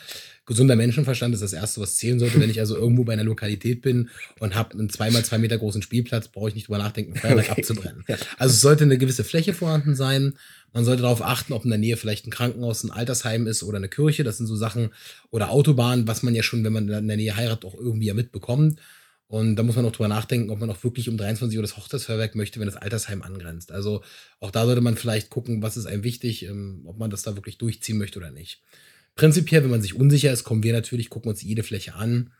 [0.44, 2.40] gesunder Menschenverstand ist das Erste, was zählen sollte.
[2.40, 5.82] Wenn ich also irgendwo bei einer Lokalität bin und habe einen zweimal zwei Meter großen
[5.82, 7.60] Spielplatz, brauche ich nicht drüber nachdenken, Feuerwerk okay.
[7.60, 8.04] abzubrennen.
[8.38, 10.34] Also es sollte eine gewisse Fläche vorhanden sein.
[10.72, 13.76] Man sollte darauf achten, ob in der Nähe vielleicht ein Krankenhaus, ein Altersheim ist oder
[13.76, 14.24] eine Kirche.
[14.24, 14.90] Das sind so Sachen
[15.30, 18.14] oder Autobahn, was man ja schon, wenn man in der Nähe heiratet, auch irgendwie ja
[18.14, 18.80] mitbekommt.
[19.26, 21.76] Und da muss man auch drüber nachdenken, ob man auch wirklich um 23 Uhr das
[21.76, 23.72] Hochzeitsfeuerwerk möchte, wenn das Altersheim angrenzt.
[23.72, 24.02] Also
[24.38, 27.34] auch da sollte man vielleicht gucken, was ist einem wichtig, ähm, ob man das da
[27.34, 28.60] wirklich durchziehen möchte oder nicht.
[29.14, 32.32] Prinzipiell, wenn man sich unsicher ist, kommen wir natürlich, gucken uns jede Fläche an.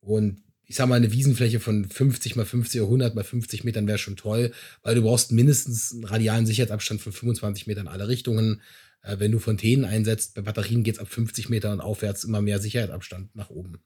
[0.00, 3.86] Und ich sag mal, eine Wiesenfläche von 50 mal 50 oder 100 mal 50 Metern
[3.86, 4.52] wäre schon toll,
[4.82, 8.60] weil du brauchst mindestens einen radialen Sicherheitsabstand von 25 Metern in alle Richtungen.
[9.02, 12.42] Äh, wenn du Fontänen einsetzt, bei Batterien geht es ab 50 Metern und aufwärts immer
[12.42, 13.78] mehr Sicherheitsabstand nach oben.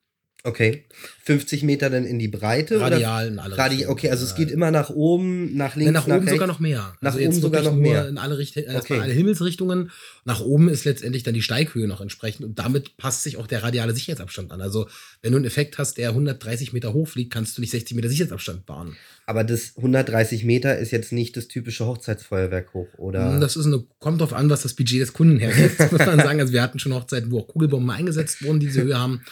[0.42, 0.84] Okay.
[1.24, 2.80] 50 Meter dann in die Breite?
[2.80, 3.32] Radial oder?
[3.32, 3.92] in alle Radi Richtungen.
[3.92, 6.32] Okay, also es geht immer nach oben, nach links, nach, nach oben rechts.
[6.32, 6.94] sogar noch mehr.
[7.00, 8.08] Nach also oben sogar noch mehr.
[8.08, 8.98] In alle, Richt äh, okay.
[8.98, 9.90] alle Himmelsrichtungen.
[10.24, 13.62] Nach oben ist letztendlich dann die Steighöhe noch entsprechend und damit passt sich auch der
[13.62, 14.62] radiale Sicherheitsabstand an.
[14.62, 14.88] Also
[15.22, 18.08] wenn du einen Effekt hast, der 130 Meter hoch fliegt, kannst du nicht 60 Meter
[18.08, 18.96] Sicherheitsabstand bauen.
[19.26, 23.38] Aber das 130 Meter ist jetzt nicht das typische Hochzeitsfeuerwerk hoch, oder?
[23.38, 26.40] Das ist eine, kommt drauf an, was das Budget des Kunden hergibt, muss man sagen.
[26.40, 29.22] Also wir hatten schon Hochzeiten, wo auch Kugelbomben eingesetzt wurden, die diese Höhe haben.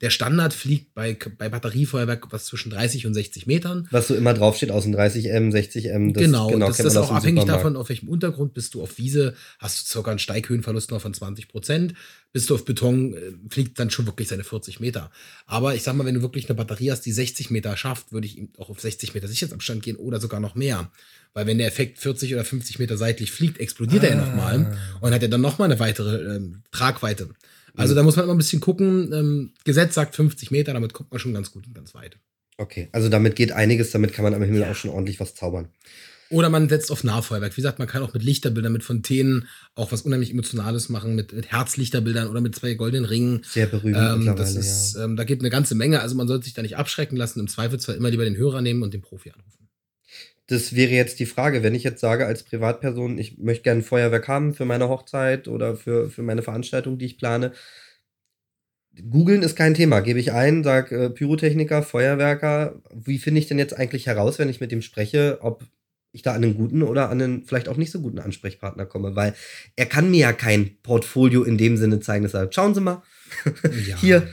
[0.00, 3.88] Der Standard fliegt bei, bei Batteriefeuerwerk was zwischen 30 und 60 Metern.
[3.90, 6.12] Was so immer draufsteht, aus dem 30M, 60M.
[6.12, 9.34] Das, genau, genau, das ist auch abhängig davon, auf welchem Untergrund bist du auf Wiese,
[9.58, 11.94] hast du circa einen Steighöhenverlust noch von 20 Prozent.
[12.32, 15.10] Bist du auf Beton, äh, fliegt dann schon wirklich seine 40 Meter.
[15.46, 18.26] Aber ich sag mal, wenn du wirklich eine Batterie hast, die 60 Meter schafft, würde
[18.26, 20.90] ich auch auf 60 Meter Sicherheitsabstand gehen oder sogar noch mehr.
[21.32, 24.08] Weil wenn der Effekt 40 oder 50 Meter seitlich fliegt, explodiert ah.
[24.08, 27.30] er nochmal und hat er dann nochmal eine weitere ähm, Tragweite.
[27.78, 29.12] Also da muss man immer ein bisschen gucken.
[29.12, 32.18] Ähm, Gesetz sagt 50 Meter, damit kommt man schon ganz gut und ganz weit.
[32.56, 34.70] Okay, also damit geht einiges, damit kann man am Himmel ja.
[34.70, 35.68] auch schon ordentlich was zaubern.
[36.30, 37.52] Oder man setzt auf Nahfeuerwerk.
[37.52, 41.32] Wie gesagt, man kann auch mit Lichterbildern, mit Fontänen auch was unheimlich Emotionales machen, mit,
[41.32, 43.42] mit Herzlichterbildern oder mit zwei goldenen Ringen.
[43.48, 45.04] Sehr berühmt ähm, mittlerweile, ist, ja.
[45.04, 46.00] ähm, Da geht eine ganze Menge.
[46.00, 47.40] Also man sollte sich da nicht abschrecken lassen.
[47.40, 49.67] Im Zweifelsfall immer lieber den Hörer nehmen und den Profi anrufen
[50.48, 53.84] das wäre jetzt die Frage, wenn ich jetzt sage als Privatperson, ich möchte gerne ein
[53.84, 57.52] Feuerwerk haben für meine Hochzeit oder für, für meine Veranstaltung, die ich plane.
[59.10, 60.00] Googeln ist kein Thema.
[60.00, 62.80] Gebe ich ein, sage äh, Pyrotechniker, Feuerwerker.
[62.94, 65.64] Wie finde ich denn jetzt eigentlich heraus, wenn ich mit dem spreche, ob
[66.12, 69.14] ich da an einen guten oder an einen vielleicht auch nicht so guten Ansprechpartner komme?
[69.14, 69.34] Weil
[69.76, 73.02] er kann mir ja kein Portfolio in dem Sinne zeigen, dass er schauen Sie mal,
[73.86, 73.98] ja.
[73.98, 74.28] hier.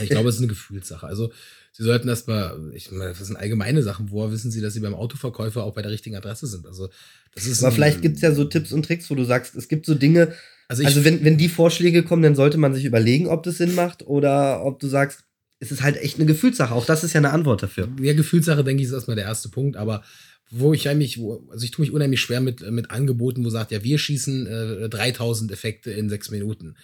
[0.00, 1.06] Ich glaube, es ist eine Gefühlssache.
[1.06, 1.32] Also
[1.76, 4.10] Sie sollten erstmal, ich meine, das sind allgemeine Sachen.
[4.10, 6.66] Woher wissen Sie, dass Sie beim Autoverkäufer auch bei der richtigen Adresse sind?
[6.66, 6.88] Also,
[7.34, 7.62] das ist.
[7.62, 9.94] Aber vielleicht gibt es ja so Tipps und Tricks, wo du sagst, es gibt so
[9.94, 10.32] Dinge.
[10.68, 13.74] Also, also wenn, wenn die Vorschläge kommen, dann sollte man sich überlegen, ob das Sinn
[13.74, 15.24] macht oder ob du sagst,
[15.58, 16.72] es ist halt echt eine Gefühlssache.
[16.74, 17.90] Auch das ist ja eine Antwort dafür.
[18.00, 19.76] Ja, Gefühlssache, denke ich, ist erstmal der erste Punkt.
[19.76, 20.02] Aber
[20.50, 23.70] wo ich eigentlich, wo, also ich tue mich unheimlich schwer mit, mit Angeboten, wo sagt,
[23.70, 26.76] ja, wir schießen äh, 3000 Effekte in sechs Minuten.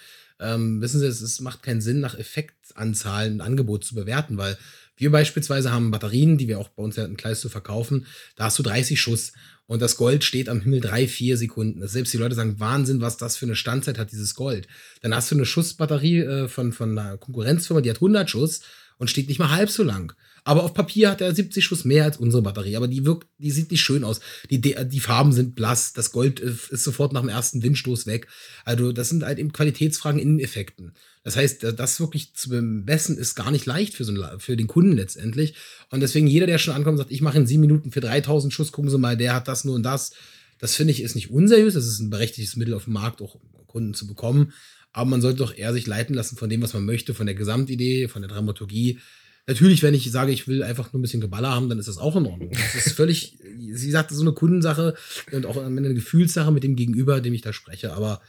[0.42, 4.58] Ähm, wissen Sie, es, es macht keinen Sinn, nach Effektanzahlen ein Angebot zu bewerten, weil
[4.96, 8.06] wir beispielsweise haben Batterien, die wir auch bei uns ja in Kleisto verkaufen.
[8.36, 9.32] Da hast du 30 Schuss
[9.66, 11.80] und das Gold steht am Himmel drei, vier Sekunden.
[11.80, 14.68] Das selbst die Leute sagen, Wahnsinn, was das für eine Standzeit hat, dieses Gold.
[15.00, 18.60] Dann hast du eine Schussbatterie äh, von, von einer Konkurrenzfirma, die hat 100 Schuss
[18.98, 20.14] und steht nicht mal halb so lang.
[20.44, 22.76] Aber auf Papier hat er 70 Schuss mehr als unsere Batterie.
[22.76, 24.20] Aber die wirkt, die sieht nicht schön aus.
[24.50, 25.92] Die, die Farben sind blass.
[25.92, 28.26] Das Gold äh, ist sofort nach dem ersten Windstoß weg.
[28.64, 30.94] Also, das sind halt eben Qualitätsfragen in Effekten.
[31.22, 34.66] Das heißt, das wirklich zu bemessen ist gar nicht leicht für, so einen, für den
[34.66, 35.54] Kunden letztendlich.
[35.90, 38.72] Und deswegen jeder, der schon ankommt, sagt, ich mache in sieben Minuten für 3000 Schuss,
[38.72, 40.12] gucken Sie mal, der hat das nur und das.
[40.58, 41.74] Das finde ich ist nicht unseriös.
[41.74, 43.36] Das ist ein berechtigtes Mittel auf dem Markt, auch
[43.68, 44.52] Kunden zu bekommen.
[44.92, 47.34] Aber man sollte doch eher sich leiten lassen von dem, was man möchte, von der
[47.34, 48.98] Gesamtidee, von der Dramaturgie.
[49.46, 51.98] Natürlich, wenn ich sage, ich will einfach nur ein bisschen Geballer haben, dann ist das
[51.98, 52.52] auch in Ordnung.
[52.52, 54.94] Das ist völlig, sie sagte, so eine Kundensache
[55.32, 57.92] und auch eine Gefühlssache mit dem Gegenüber, dem ich da spreche.
[57.92, 58.20] Aber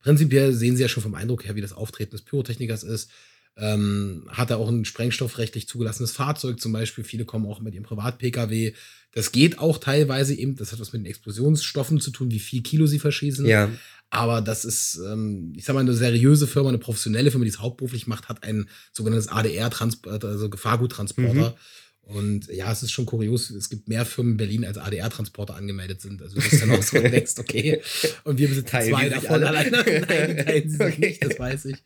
[0.00, 3.10] prinzipiell sehen Sie ja schon vom Eindruck her, wie das Auftreten des Pyrotechnikers ist.
[3.58, 7.04] Ähm, hat er auch ein sprengstoffrechtlich zugelassenes Fahrzeug zum Beispiel.
[7.04, 8.74] Viele kommen auch mit ihrem Privat-Pkw.
[9.12, 12.62] Das geht auch teilweise eben, das hat was mit den Explosionsstoffen zu tun, wie viel
[12.62, 13.46] Kilo sie verschießen.
[13.46, 13.70] Ja.
[14.10, 17.60] Aber das ist, ähm, ich sag mal, eine seriöse Firma, eine professionelle Firma, die es
[17.60, 21.50] hauptberuflich macht, hat ein sogenanntes ADR-Transport, also Gefahrguttransporter.
[21.50, 21.54] Mhm.
[22.08, 23.50] Und ja, es ist schon kurios.
[23.50, 26.22] Es gibt mehr Firmen in Berlin, als ADR-Transporter angemeldet sind.
[26.22, 27.82] Also das ist dann auch so denkst, okay.
[28.24, 29.48] Und wir besitzen teilen zwei davon alle.
[29.48, 29.70] alleine.
[30.08, 31.76] Nein, teilen sie sich nicht, das weiß ich.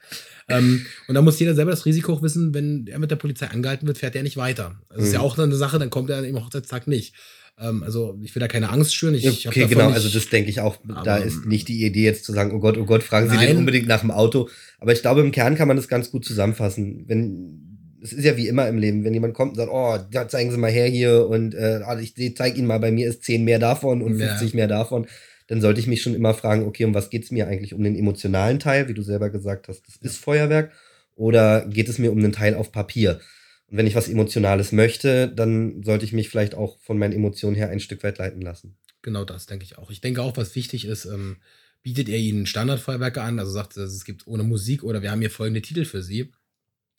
[0.49, 3.47] Ähm, und da muss jeder selber das Risiko auch wissen, wenn er mit der Polizei
[3.47, 4.79] angehalten wird, fährt er nicht weiter.
[4.91, 5.05] Das mhm.
[5.05, 5.25] ist ja mhm.
[5.25, 7.15] auch eine Sache, dann kommt er im Hochzeitstag nicht.
[7.59, 9.15] Ähm, also ich will da keine Angst schüren.
[9.15, 10.77] Ich, okay, genau, nicht, also das denke ich auch.
[11.05, 13.49] Da ist nicht die Idee jetzt zu sagen, oh Gott, oh Gott, fragen Sie nein.
[13.49, 14.51] den unbedingt nach dem Auto.
[14.81, 17.05] Aber ich glaube, im Kern kann man das ganz gut zusammenfassen.
[17.07, 17.70] Wenn
[18.03, 20.51] es ist ja wie immer im Leben, wenn jemand kommt und sagt, oh, ja, zeigen
[20.51, 23.45] Sie mal her hier und äh, also ich zeige Ihnen mal, bei mir ist 10
[23.45, 24.57] mehr davon und 50 ja.
[24.57, 25.07] mehr davon,
[25.49, 27.75] dann sollte ich mich schon immer fragen, okay, um was geht es mir eigentlich?
[27.75, 30.73] Um den emotionalen Teil, wie du selber gesagt hast, das ist Feuerwerk,
[31.17, 33.21] oder geht es mir um einen Teil auf Papier?
[33.67, 37.57] Und wenn ich was Emotionales möchte, dann sollte ich mich vielleicht auch von meinen Emotionen
[37.57, 38.77] her ein Stück weit leiten lassen.
[39.03, 39.91] Genau das denke ich auch.
[39.91, 41.37] Ich denke auch, was wichtig ist, ähm,
[41.83, 45.31] bietet er Ihnen Standardfeuerwerke an, also sagt, es gibt ohne Musik oder wir haben hier
[45.31, 46.31] folgende Titel für Sie.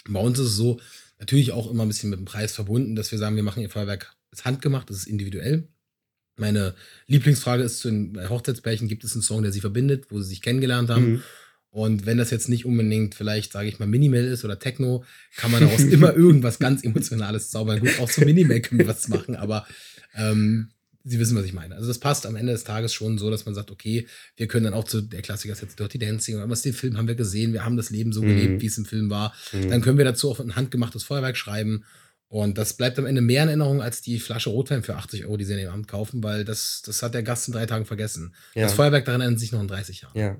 [0.07, 0.79] Bei uns ist es so,
[1.19, 3.69] natürlich auch immer ein bisschen mit dem Preis verbunden, dass wir sagen, wir machen Ihr
[3.69, 5.67] Feuerwerk ist handgemacht, das ist individuell.
[6.37, 6.73] Meine
[7.07, 10.41] Lieblingsfrage ist zu den Hochzeitspärchen, gibt es einen Song, der sie verbindet, wo sie sich
[10.41, 11.11] kennengelernt haben?
[11.11, 11.23] Mhm.
[11.69, 15.05] Und wenn das jetzt nicht unbedingt vielleicht, sage ich mal, Minimal ist oder Techno,
[15.37, 17.79] kann man daraus immer irgendwas ganz Emotionales zaubern.
[17.79, 19.65] Gut, auch zum Minimal können wir was machen, aber
[20.15, 20.69] ähm,
[21.03, 21.75] Sie wissen, was ich meine.
[21.75, 24.65] Also das passt am Ende des Tages schon so, dass man sagt, okay, wir können
[24.65, 27.53] dann auch zu der Klassiker jetzt Dirty Dancing oder was den Film haben wir gesehen,
[27.53, 28.27] wir haben das Leben so mhm.
[28.27, 29.33] gelebt, wie es im Film war.
[29.51, 29.69] Mhm.
[29.69, 31.83] Dann können wir dazu auch ein handgemachtes Feuerwerk schreiben.
[32.27, 35.35] Und das bleibt am Ende mehr in Erinnerung als die Flasche Rotwein für 80 Euro,
[35.35, 37.85] die sie in dem Abend kaufen, weil das, das hat der Gast in drei Tagen
[37.85, 38.33] vergessen.
[38.55, 38.63] Ja.
[38.63, 40.17] Das Feuerwerk daran erinnert sich noch in 30 Jahren.
[40.17, 40.37] Ja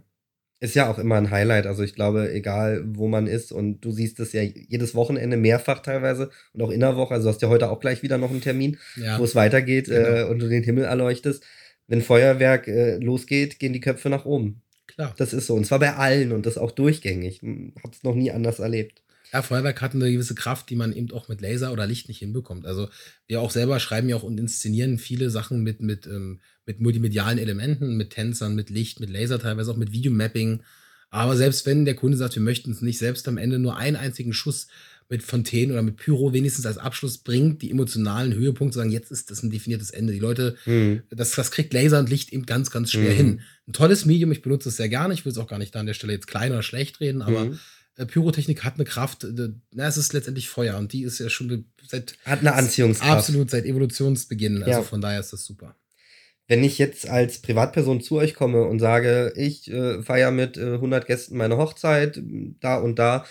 [0.62, 1.66] ist ja auch immer ein Highlight.
[1.66, 5.80] Also ich glaube, egal wo man ist und du siehst es ja jedes Wochenende mehrfach
[5.80, 7.16] teilweise und auch in der Woche.
[7.16, 9.20] Also du hast ja heute auch gleich wieder noch einen Termin, ja.
[9.20, 10.08] wo es weitergeht genau.
[10.08, 11.44] äh, und du den Himmel erleuchtest.
[11.88, 14.62] Wenn Feuerwerk äh, losgeht, gehen die Köpfe nach oben.
[14.86, 15.16] Klar.
[15.18, 15.56] Das ist so.
[15.56, 17.42] Und zwar bei allen und das auch durchgängig.
[17.42, 19.02] Habe es noch nie anders erlebt.
[19.34, 22.20] Ja, Feuerwerk hat eine gewisse Kraft, die man eben auch mit Laser oder Licht nicht
[22.20, 22.66] hinbekommt.
[22.66, 22.90] Also
[23.28, 27.38] wir auch selber schreiben ja auch und inszenieren viele Sachen mit, mit ähm, mit multimedialen
[27.38, 30.62] Elementen, mit Tänzern, mit Licht, mit Laser, teilweise auch mit Videomapping.
[31.10, 33.98] Aber selbst wenn der Kunde sagt, wir möchten es nicht selbst am Ende nur einen
[33.98, 34.68] einzigen Schuss
[35.10, 39.30] mit Fontänen oder mit Pyro wenigstens als Abschluss bringt, die emotionalen Höhepunkte sagen, jetzt ist
[39.30, 40.14] das ein definiertes Ende.
[40.14, 41.02] Die Leute, mhm.
[41.10, 43.18] das, das kriegt Laser und Licht eben ganz, ganz schwer mhm.
[43.18, 43.42] hin.
[43.68, 45.14] Ein tolles Medium, ich benutze es sehr gerne.
[45.14, 47.22] Ich will es auch gar nicht da an der Stelle jetzt klein oder schlecht reden,
[47.22, 47.60] aber mhm.
[48.02, 51.30] Äh, Pyrotechnik hat eine Kraft, äh, na, es ist letztendlich Feuer und die ist ja
[51.30, 52.16] schon seit.
[52.26, 53.12] Hat eine Anziehungskraft.
[53.12, 54.64] Absolut, seit Evolutionsbeginn.
[54.64, 54.82] Also ja.
[54.82, 55.76] von daher ist das super
[56.52, 60.74] wenn ich jetzt als Privatperson zu euch komme und sage, ich äh, feiere mit äh,
[60.74, 62.22] 100 Gästen meine Hochzeit,
[62.60, 63.26] da und da,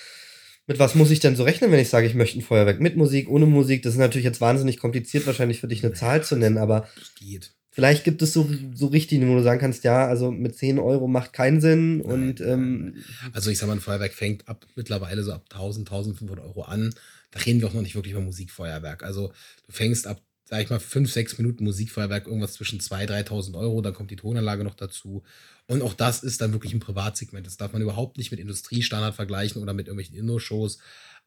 [0.67, 2.97] mit was muss ich denn so rechnen, wenn ich sage, ich möchte ein Feuerwerk mit
[2.97, 3.83] Musik, ohne Musik?
[3.83, 7.53] Das ist natürlich jetzt wahnsinnig kompliziert, wahrscheinlich für dich eine Zahl zu nennen, aber geht.
[7.71, 11.09] Vielleicht gibt es so, so Richtlinien, wo du sagen kannst, ja, also mit 10 Euro
[11.09, 12.01] macht keinen Sinn.
[12.01, 12.97] Und ähm,
[13.33, 16.95] Also ich sag mal, ein Feuerwerk fängt ab mittlerweile so ab 1000, 1500 Euro an.
[17.31, 19.03] Da reden wir auch noch nicht wirklich über Musikfeuerwerk.
[19.03, 19.33] Also
[19.67, 23.81] du fängst ab sag ich mal, fünf, sechs Minuten Musikfeuerwerk, irgendwas zwischen 2.000, 3.000 Euro,
[23.83, 25.23] dann kommt die Tonanlage noch dazu.
[25.69, 27.47] Und auch das ist dann wirklich ein Privatsegment.
[27.47, 30.79] Das darf man überhaupt nicht mit Industriestandard vergleichen oder mit irgendwelchen Inno-Shows.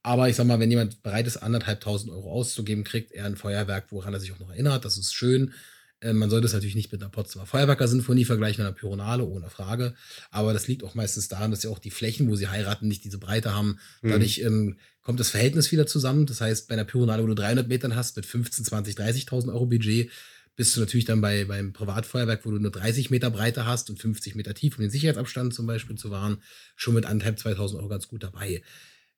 [0.04, 3.86] Aber ich sag mal, wenn jemand bereit ist, anderthalbtausend Euro auszugeben, kriegt er ein Feuerwerk,
[3.92, 4.84] woran er sich auch noch erinnert.
[4.84, 5.54] Das ist schön.
[6.04, 9.96] Ähm, man sollte es natürlich nicht mit einer Potsdamer Feuerwerker-Sinfonie vergleichen, einer Pyronale, ohne Frage.
[10.30, 13.04] Aber das liegt auch meistens daran, dass ja auch die Flächen, wo sie heiraten, nicht
[13.06, 13.80] diese Breite haben.
[14.02, 14.10] Mhm.
[14.10, 16.26] Dadurch ähm, kommt das Verhältnis wieder zusammen.
[16.26, 19.66] Das heißt, bei einer Pyronale, wo du 300 Metern hast, mit 15, 20, 30.000 Euro
[19.66, 20.12] Budget,
[20.56, 24.00] bist du natürlich dann bei, beim Privatfeuerwerk, wo du nur 30 Meter Breite hast und
[24.00, 26.38] 50 Meter tief, um den Sicherheitsabstand zum Beispiel zu wahren,
[26.76, 28.62] schon mit anderthalb, 2000 Euro ganz gut dabei.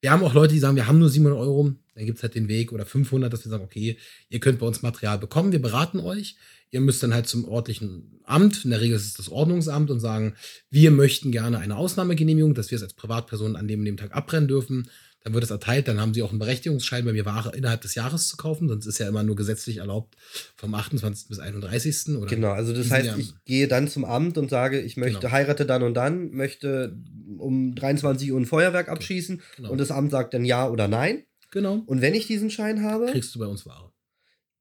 [0.01, 2.35] Wir haben auch Leute, die sagen, wir haben nur 700 Euro, dann gibt es halt
[2.35, 3.97] den Weg oder 500, dass wir sagen, okay,
[4.29, 6.35] ihr könnt bei uns Material bekommen, wir beraten euch.
[6.75, 10.01] Ihr müsst dann halt zum örtlichen Amt, in der Regel ist es das Ordnungsamt, und
[10.01, 10.33] sagen,
[10.69, 14.13] wir möchten gerne eine Ausnahmegenehmigung, dass wir es als Privatperson an dem und dem Tag
[14.13, 14.89] abbrennen dürfen.
[15.23, 17.95] Dann wird es erteilt, dann haben sie auch einen Berechtigungsschein, bei mir Ware innerhalb des
[17.95, 20.17] Jahres zu kaufen, sonst ist ja immer nur gesetzlich erlaubt
[20.57, 21.29] vom 28.
[21.29, 22.17] bis 31.
[22.17, 25.31] Oder genau, also das heißt, ich gehe dann zum Amt und sage, ich möchte genau.
[25.31, 26.97] heirate dann und dann, möchte
[27.37, 29.71] um 23 Uhr ein Feuerwerk abschießen genau.
[29.71, 31.23] und das Amt sagt dann ja oder nein.
[31.51, 31.83] Genau.
[31.85, 33.84] Und wenn ich diesen Schein habe, kriegst du bei uns Ware.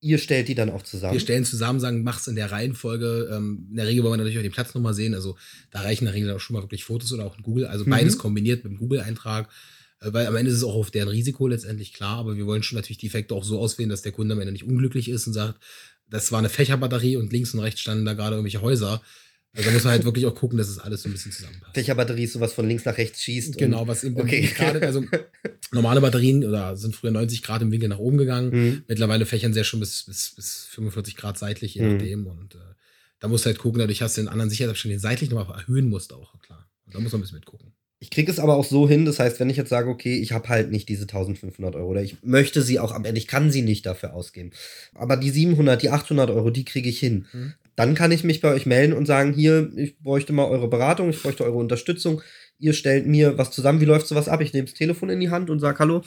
[0.05, 1.15] Ihr stellt die dann auch zusammen?
[1.15, 3.31] Wir stellen zusammen, sagen, mach's in der Reihenfolge.
[3.33, 5.15] Ähm, in der Regel wollen wir natürlich auch die Platznummer sehen.
[5.15, 5.39] Also
[5.71, 7.65] da reichen in der Regel auch schon mal wirklich Fotos oder auch ein Google.
[7.65, 8.19] Also beides mhm.
[8.19, 9.49] kombiniert mit dem Google-Eintrag.
[10.01, 12.19] Äh, weil am Ende ist es auch auf deren Risiko letztendlich klar.
[12.19, 14.53] Aber wir wollen schon natürlich die Effekte auch so auswählen, dass der Kunde am Ende
[14.53, 15.59] nicht unglücklich ist und sagt,
[16.11, 19.01] das war eine Fächerbatterie und links und rechts standen da gerade irgendwelche Häuser.
[19.57, 21.75] Also da muss man halt wirklich auch gucken, dass es alles so ein bisschen zusammenpasst.
[21.75, 23.57] Fächerbatterie ist sowas von links nach rechts schießt.
[23.57, 24.51] Genau, was eben okay.
[24.53, 25.05] gerade, also
[25.73, 28.51] normale Batterien oder sind früher 90 Grad im Winkel nach oben gegangen.
[28.51, 28.83] Mhm.
[28.89, 31.93] Mittlerweile fächern sie ja schon bis, bis, bis 45 Grad seitlich, je mhm.
[31.93, 32.27] nachdem.
[32.27, 32.59] Und äh,
[33.21, 35.89] da musst du halt gucken, dadurch hast du den anderen Sicherheitsabstand, den seitlich nochmal erhöhen
[35.89, 36.69] musst auch, klar.
[36.87, 37.73] Und da muss man ein bisschen mitgucken.
[38.01, 40.33] Ich kriege es aber auch so hin, das heißt, wenn ich jetzt sage, okay, ich
[40.33, 43.51] habe halt nicht diese 1500 Euro oder ich möchte sie auch am Ende, ich kann
[43.51, 44.51] sie nicht dafür ausgeben,
[44.95, 47.27] aber die 700, die 800 Euro, die kriege ich hin.
[47.33, 50.69] Mhm dann kann ich mich bei euch melden und sagen, hier, ich bräuchte mal eure
[50.69, 52.23] Beratung, ich bräuchte eure Unterstützung.
[52.61, 53.81] Ihr stellt mir was zusammen.
[53.81, 54.41] Wie läuft sowas ab?
[54.41, 56.05] Ich nehme das Telefon in die Hand und sage Hallo.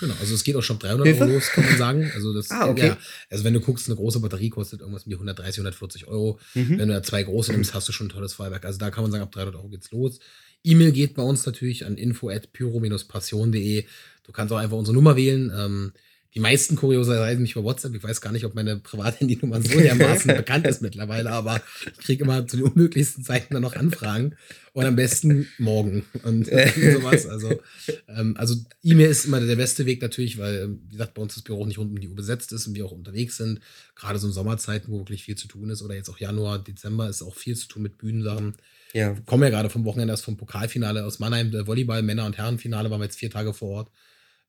[0.00, 1.24] Genau, also es geht auch schon 300 Hilfe?
[1.24, 2.10] Euro los, kann man sagen.
[2.14, 2.88] Also, das, ah, okay.
[2.88, 6.40] Ja, also wenn du guckst, eine große Batterie kostet irgendwas um die 130, 140 Euro.
[6.54, 6.78] Mhm.
[6.78, 8.64] Wenn du da zwei große nimmst, hast du schon ein tolles Feuerwerk.
[8.64, 10.20] Also da kann man sagen, ab 300 Euro geht's los.
[10.64, 13.84] E-Mail geht bei uns natürlich an info.pyro-passion.de.
[14.24, 15.52] Du kannst auch einfach unsere Nummer wählen.
[15.54, 15.92] Ähm,
[16.34, 17.94] die meisten kurioserweise mich über WhatsApp.
[17.94, 22.24] Ich weiß gar nicht, ob meine Privathandynummer so dermaßen bekannt ist mittlerweile, aber ich kriege
[22.24, 24.34] immer zu den unmöglichsten Zeiten dann noch Anfragen.
[24.72, 26.46] Und am besten morgen und
[26.92, 27.26] sowas.
[27.26, 27.60] Also,
[28.08, 31.44] ähm, also E-Mail ist immer der beste Weg natürlich, weil, wie gesagt, bei uns das
[31.44, 33.60] Büro nicht rund um die Uhr besetzt ist und wir auch unterwegs sind.
[33.94, 37.08] Gerade so in Sommerzeiten, wo wirklich viel zu tun ist, oder jetzt auch Januar, Dezember
[37.08, 38.56] ist auch viel zu tun mit Bühnensachen.
[38.92, 39.14] Ja.
[39.14, 42.36] Wir kommen ja gerade vom Wochenende erst vom Pokalfinale aus Mannheim, der Volleyball, Männer- und
[42.36, 43.90] Herrenfinale, waren wir jetzt vier Tage vor Ort.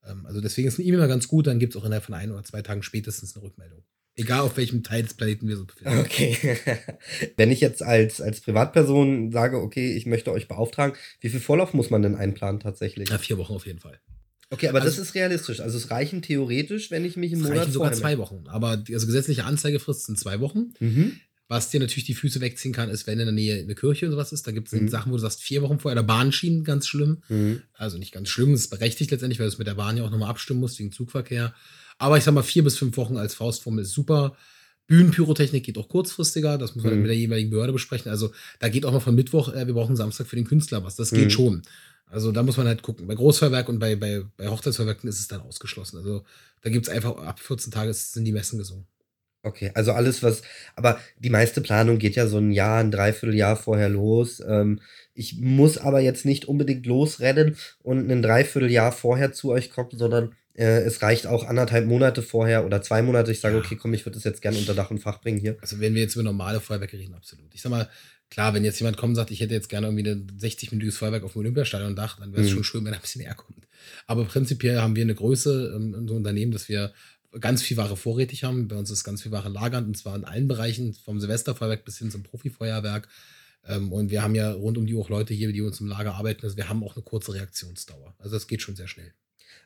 [0.07, 2.15] Ähm, also deswegen ist eine E-Mail mal ganz gut, dann gibt es auch innerhalb von
[2.15, 3.83] ein oder zwei Tagen spätestens eine Rückmeldung.
[4.17, 5.99] Egal auf welchem Teil des Planeten wir so befinden.
[5.99, 6.57] Okay.
[7.37, 11.73] Wenn ich jetzt als, als Privatperson sage, okay, ich möchte euch beauftragen, wie viel Vorlauf
[11.73, 13.09] muss man denn einplanen tatsächlich?
[13.09, 13.99] Ja, vier Wochen auf jeden Fall.
[14.51, 15.59] Okay, aber also, das ist realistisch.
[15.59, 17.53] Also es reichen theoretisch, wenn ich mich im Monat.
[17.53, 18.45] Es reichen sogar zwei Wochen.
[18.47, 20.73] Aber die also gesetzliche Anzeigefrist sind zwei Wochen.
[20.79, 21.19] Mhm.
[21.47, 24.13] Was dir natürlich die Füße wegziehen kann, ist, wenn in der Nähe eine Kirche und
[24.13, 24.47] sowas ist.
[24.47, 24.89] Da gibt es mhm.
[24.89, 27.21] Sachen, wo du sagst, vier Wochen vorher, der Bahnschienen, ganz schlimm.
[27.29, 27.61] Mhm.
[27.73, 30.03] Also nicht ganz schlimm, das ist berechtigt letztendlich, weil du es mit der Bahn ja
[30.03, 31.53] auch nochmal abstimmen musst wegen Zugverkehr.
[31.97, 34.35] Aber ich sag mal, vier bis fünf Wochen als Faustformel ist super.
[34.87, 37.01] Bühnenpyrotechnik geht auch kurzfristiger, das muss man mhm.
[37.01, 38.11] mit der jeweiligen Behörde besprechen.
[38.11, 40.95] Also da geht auch mal von Mittwoch, äh, wir brauchen Samstag für den Künstler was.
[40.95, 41.29] Das geht mhm.
[41.31, 41.61] schon.
[42.07, 43.07] Also da muss man halt gucken.
[43.07, 45.97] Bei Großfeuerwerk und bei, bei, bei Hochzeitsfeuerwerken ist es dann ausgeschlossen.
[45.97, 46.23] Also
[46.61, 48.85] da gibt es einfach ab 14 Tage sind die Messen gesungen.
[49.45, 50.41] Okay, also alles, was,
[50.75, 54.41] aber die meiste Planung geht ja so ein Jahr, ein Dreivierteljahr vorher los.
[54.45, 54.81] Ähm,
[55.13, 60.33] ich muss aber jetzt nicht unbedingt losrennen und ein Dreivierteljahr vorher zu euch kommen, sondern
[60.55, 63.31] äh, es reicht auch anderthalb Monate vorher oder zwei Monate.
[63.31, 65.57] Ich sage, okay, komm, ich würde das jetzt gerne unter Dach und Fach bringen hier.
[65.61, 67.53] Also wenn wir jetzt über normale Feuerwerke reden, absolut.
[67.53, 67.87] Ich sag mal,
[68.29, 71.23] klar, wenn jetzt jemand kommt und sagt, ich hätte jetzt gerne irgendwie ein 60-minütiges Feuerwerk
[71.23, 72.55] auf dem Olympiastadion-Dach, dann wäre es mhm.
[72.55, 73.67] schon schön, wenn er ein bisschen näher kommt.
[74.07, 76.93] Aber prinzipiell haben wir eine Größe ähm, in so Unternehmen, dass wir
[77.39, 78.67] ganz viel Ware vorrätig haben.
[78.67, 81.97] Bei uns ist ganz viel Ware lagernd und zwar in allen Bereichen, vom Silvesterfeuerwerk bis
[81.97, 83.07] hin zum Profifeuerwerk.
[83.67, 86.15] Ähm, und wir haben ja rund um die Uhr Leute hier, die uns im Lager
[86.15, 86.43] arbeiten.
[86.43, 88.15] Also wir haben auch eine kurze Reaktionsdauer.
[88.19, 89.13] Also das geht schon sehr schnell.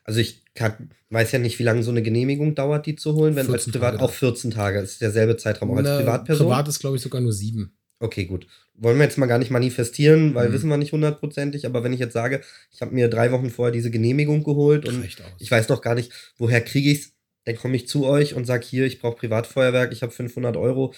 [0.04, 3.36] Also ich kann, weiß ja nicht, wie lange so eine Genehmigung dauert, die zu holen,
[3.36, 6.46] wenn als Privat Tage auch 14 Tage ist derselbe Zeitraum auch als Privatperson.
[6.46, 7.76] Privat ist, glaube ich, sogar nur sieben.
[7.98, 8.46] Okay, gut.
[8.74, 10.52] Wollen wir jetzt mal gar nicht manifestieren, weil mhm.
[10.54, 12.40] wissen wir nicht hundertprozentig, aber wenn ich jetzt sage,
[12.72, 15.04] ich habe mir drei Wochen vorher diese Genehmigung geholt und
[15.38, 17.12] ich weiß noch gar nicht, woher kriege ich es,
[17.44, 20.94] dann komme ich zu euch und sage hier, ich brauche Privatfeuerwerk, ich habe 500 Euro,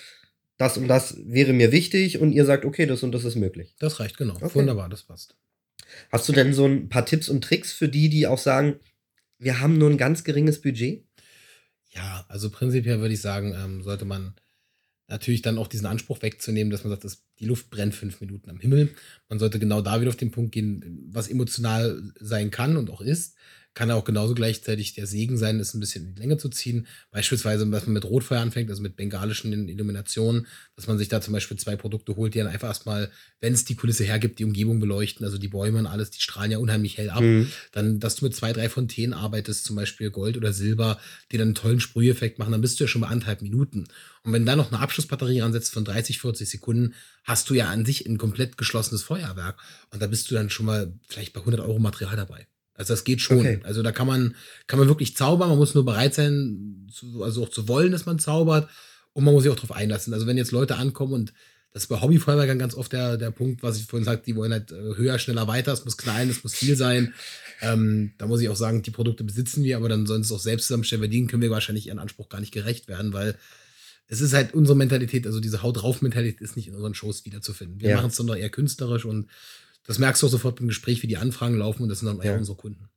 [0.57, 3.75] das und das wäre mir wichtig und ihr sagt, okay, das und das ist möglich.
[3.79, 4.37] Das reicht, genau.
[4.37, 4.55] Okay.
[4.55, 5.37] Wunderbar, das passt.
[6.11, 8.81] Hast du denn so ein paar Tipps und Tricks für die, die auch sagen,
[9.39, 11.05] wir haben nur ein ganz geringes Budget?
[11.91, 14.35] Ja, also prinzipiell würde ich sagen, ähm, sollte man
[15.09, 18.49] natürlich dann auch diesen Anspruch wegzunehmen, dass man sagt, dass die Luft brennt fünf Minuten
[18.49, 18.95] am Himmel.
[19.29, 23.01] Man sollte genau da wieder auf den Punkt gehen, was emotional sein kann und auch
[23.01, 23.37] ist
[23.75, 26.87] kann auch genauso gleichzeitig der Segen sein, es ein bisschen in die Länge zu ziehen.
[27.11, 31.33] Beispielsweise, dass man mit Rotfeuer anfängt, also mit bengalischen Illuminationen, dass man sich da zum
[31.33, 34.79] Beispiel zwei Produkte holt, die dann einfach erstmal, wenn es die Kulisse hergibt, die Umgebung
[34.79, 37.23] beleuchten, also die Bäume und alles, die strahlen ja unheimlich hell ab.
[37.23, 37.51] Mhm.
[37.73, 41.49] Dann, dass du mit zwei, drei Fontänen arbeitest, zum Beispiel Gold oder Silber, die dann
[41.49, 43.87] einen tollen Sprüheffekt machen, dann bist du ja schon bei anderthalb Minuten.
[44.23, 47.85] Und wenn dann noch eine Abschlussbatterie ransetzt von 30, 40 Sekunden, hast du ja an
[47.87, 49.59] sich ein komplett geschlossenes Feuerwerk.
[49.91, 52.47] Und da bist du dann schon mal vielleicht bei 100 Euro Material dabei.
[52.75, 53.41] Also das geht schon.
[53.41, 53.61] Okay.
[53.65, 54.35] Also da kann man,
[54.67, 55.51] kann man wirklich zaubern.
[55.51, 58.69] Man muss nur bereit sein, zu, also auch zu wollen, dass man zaubert.
[59.13, 60.15] Und man muss sich auch darauf einlassen.
[60.15, 61.33] Also wenn jetzt Leute ankommen und
[61.73, 64.53] das ist bei Hobbyfeuerwerkern ganz oft der, der Punkt, was ich vorhin sagte, die wollen
[64.53, 65.73] halt äh, höher, schneller, weiter.
[65.73, 67.15] Es muss knallen, es muss viel sein.
[67.63, 70.39] Ähm, da muss ich auch sagen, die Produkte besitzen wir, aber dann sollen sie es
[70.39, 71.03] auch selbst zusammenstellen.
[71.03, 73.39] Weil denen können wir wahrscheinlich ihren Anspruch gar nicht gerecht werden, weil
[74.07, 77.25] es ist halt unsere Mentalität, also diese Haut drauf Mentalität ist nicht in unseren Shows
[77.25, 77.81] wiederzufinden.
[77.81, 77.97] Wir ja.
[77.97, 79.29] machen es dann doch eher künstlerisch und
[79.87, 82.21] das merkst du auch sofort im Gespräch, wie die Anfragen laufen und das sind dann
[82.21, 82.39] eher ja.
[82.39, 82.89] unsere Kunden.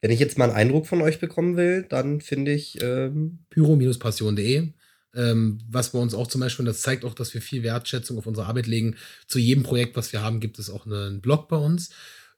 [0.00, 4.72] Wenn ich jetzt mal einen Eindruck von euch bekommen will, dann finde ich ähm pyro-passion.de.
[5.16, 8.18] Ähm, was bei uns auch zum Beispiel, und das zeigt auch, dass wir viel Wertschätzung
[8.18, 8.96] auf unsere Arbeit legen.
[9.28, 11.90] Zu jedem Projekt, was wir haben, gibt es auch einen Blog bei uns.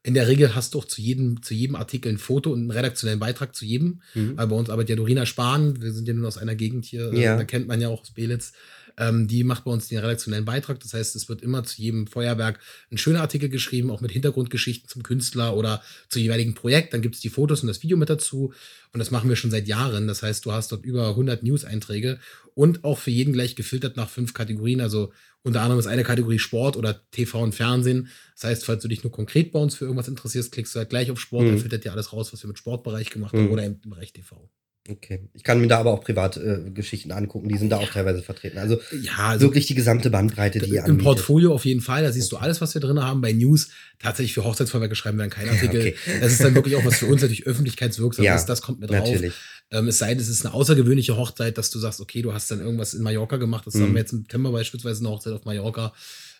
[0.03, 2.71] In der Regel hast du auch zu jedem, zu jedem Artikel ein Foto und einen
[2.71, 4.01] redaktionellen Beitrag zu jedem.
[4.13, 4.37] Mhm.
[4.37, 5.81] Weil bei uns arbeitet ja Dorina Spahn.
[5.81, 7.35] Wir sind ja nun aus einer Gegend hier, ja.
[7.35, 8.53] da kennt man ja auch aus Belitz.
[8.97, 10.79] Ähm, die macht bei uns den redaktionellen Beitrag.
[10.79, 12.59] Das heißt, es wird immer zu jedem Feuerwerk
[12.91, 16.93] ein schöner Artikel geschrieben, auch mit Hintergrundgeschichten zum Künstler oder zu jeweiligen Projekt.
[16.93, 18.53] Dann gibt es die Fotos und das Video mit dazu.
[18.93, 20.07] Und das machen wir schon seit Jahren.
[20.07, 22.19] Das heißt, du hast dort über 100 News-Einträge
[22.55, 24.81] und auch für jeden gleich gefiltert nach fünf Kategorien.
[24.81, 25.11] Also
[25.43, 28.09] unter anderem ist eine Kategorie Sport oder TV und Fernsehen.
[28.33, 30.89] Das heißt, falls du dich nur konkret bei uns für irgendwas interessierst, klickst du halt
[30.89, 31.49] gleich auf Sport, mhm.
[31.49, 33.39] dann filtert dir alles raus, was wir mit Sportbereich gemacht mhm.
[33.39, 34.49] haben oder im Bereich TV.
[34.89, 35.29] Okay.
[35.33, 38.57] Ich kann mir da aber auch Privatgeschichten äh, angucken, die sind da auch teilweise vertreten.
[38.57, 42.11] Also, ja, also wirklich die gesamte Bandbreite, die ihr Im Portfolio auf jeden Fall, da
[42.11, 43.21] siehst du alles, was wir drin haben.
[43.21, 43.69] Bei News
[43.99, 45.79] tatsächlich für Hochzeitsfeuerwerke schreiben wir dann keinen Artikel.
[45.79, 45.95] okay.
[46.21, 48.45] Das ist dann wirklich auch was für uns natürlich öffentlichkeitswirksam ja, ist.
[48.45, 48.99] Das kommt mit drauf.
[48.99, 49.33] Natürlich.
[49.71, 52.49] Ähm, es sei denn, es ist eine außergewöhnliche Hochzeit, dass du sagst, okay, du hast
[52.49, 53.67] dann irgendwas in Mallorca gemacht.
[53.67, 53.83] Das mhm.
[53.83, 55.93] haben wir jetzt im September beispielsweise eine Hochzeit auf Mallorca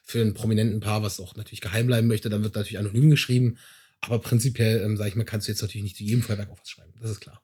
[0.03, 2.29] für einen prominenten Paar, was auch natürlich geheim bleiben möchte.
[2.29, 3.57] Dann wird natürlich anonym geschrieben.
[4.01, 6.59] Aber prinzipiell, ähm, sage ich mal, kannst du jetzt natürlich nicht zu jedem Feuerwerk auch
[6.59, 6.93] was schreiben.
[7.01, 7.41] Das ist klar.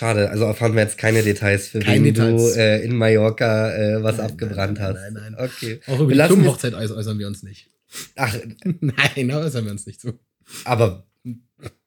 [0.00, 2.54] Schade, also erfahren wir jetzt keine Details, für Kein wen Details.
[2.54, 5.12] du äh, in Mallorca äh, was nein, abgebrannt nein, nein, hast.
[5.12, 5.80] Nein, nein, Okay.
[5.86, 7.68] Auch über wir die Firmenhochzeit äußern wir uns nicht.
[8.16, 8.34] Ach.
[8.80, 10.18] nein, da äußern wir uns nicht zu.
[10.64, 11.06] Aber.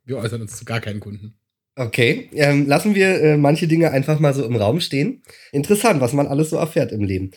[0.05, 1.33] Wir äußern uns zu gar keinen Kunden.
[1.75, 5.23] Okay, ähm, lassen wir äh, manche Dinge einfach mal so im Raum stehen.
[5.51, 7.31] Interessant, was man alles so erfährt im Leben.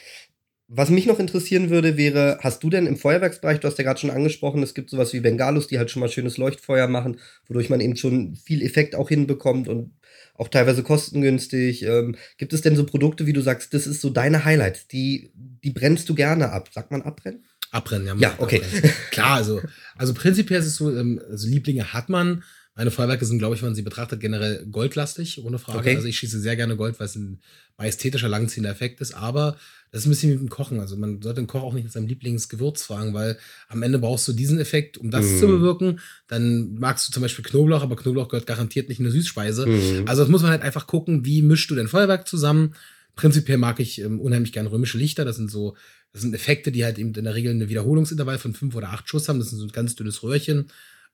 [0.69, 4.01] Was mich noch interessieren würde, wäre, hast du denn im Feuerwerksbereich, du hast ja gerade
[4.01, 7.71] schon angesprochen, es gibt sowas wie Bengalos, die halt schon mal schönes Leuchtfeuer machen, wodurch
[7.71, 9.93] man eben schon viel Effekt auch hinbekommt und
[10.35, 11.85] auch teilweise kostengünstig.
[11.85, 15.31] Ähm, gibt es denn so Produkte, wie du sagst, das ist so deine Highlights, die,
[15.35, 16.69] die brennst du gerne ab?
[16.73, 17.45] Sagt man abbrennen?
[17.71, 18.15] Abbrennen, ja.
[18.17, 18.63] Ja, okay.
[18.63, 18.91] Abbrennen.
[19.13, 19.61] Klar, also,
[19.97, 22.43] also prinzipiell ist es so, ähm, also Lieblinge hat man.
[22.77, 25.79] Meine Feuerwerke sind, glaube ich, wenn man sie betrachtet, generell goldlastig, ohne Frage.
[25.79, 25.97] Okay.
[25.97, 27.41] Also ich schieße sehr gerne Gold, weil es ein
[27.79, 29.15] majestätischer, langziehender Effekt ist.
[29.15, 29.57] Aber
[29.91, 30.79] das ist ein bisschen wie mit dem Kochen.
[30.79, 34.29] Also man sollte den Koch auch nicht nach seinem Lieblingsgewürz fragen, weil am Ende brauchst
[34.29, 35.39] du diesen Effekt, um das mm.
[35.39, 36.01] zu bewirken.
[36.29, 39.67] Dann magst du zum Beispiel Knoblauch, aber Knoblauch gehört garantiert nicht in eine Süßspeise.
[39.67, 40.07] Mm.
[40.07, 42.75] Also das muss man halt einfach gucken, wie mischst du dein Feuerwerk zusammen.
[43.15, 45.25] Prinzipiell mag ich ähm, unheimlich gerne römische Lichter.
[45.25, 45.77] Das sind so,
[46.13, 49.09] das sind Effekte, die halt eben in der Regel eine Wiederholungsintervall von fünf oder acht
[49.09, 49.39] Schuss haben.
[49.39, 50.67] Das ist so ein ganz dünnes Röhrchen.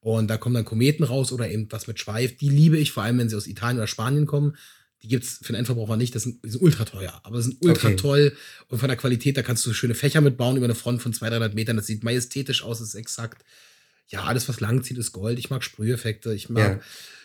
[0.03, 2.37] Und da kommen dann Kometen raus oder eben was mit Schweif.
[2.37, 4.57] Die liebe ich, vor allem wenn sie aus Italien oder Spanien kommen.
[5.05, 7.47] Die gibt es für den Endverbraucher nicht, das sind, die sind ultra teuer, aber das
[7.47, 7.97] sind ultra okay.
[7.97, 8.37] toll
[8.69, 11.41] und von der Qualität, da kannst du schöne Fächer mitbauen über eine Front von 200,
[11.41, 13.45] 300 Metern, das sieht majestätisch aus, das ist exakt.
[14.12, 15.38] Ja, alles, was lang zieht, ist Gold.
[15.38, 16.62] Ich mag Sprüheffekte, ich mag.
[16.62, 16.81] Ja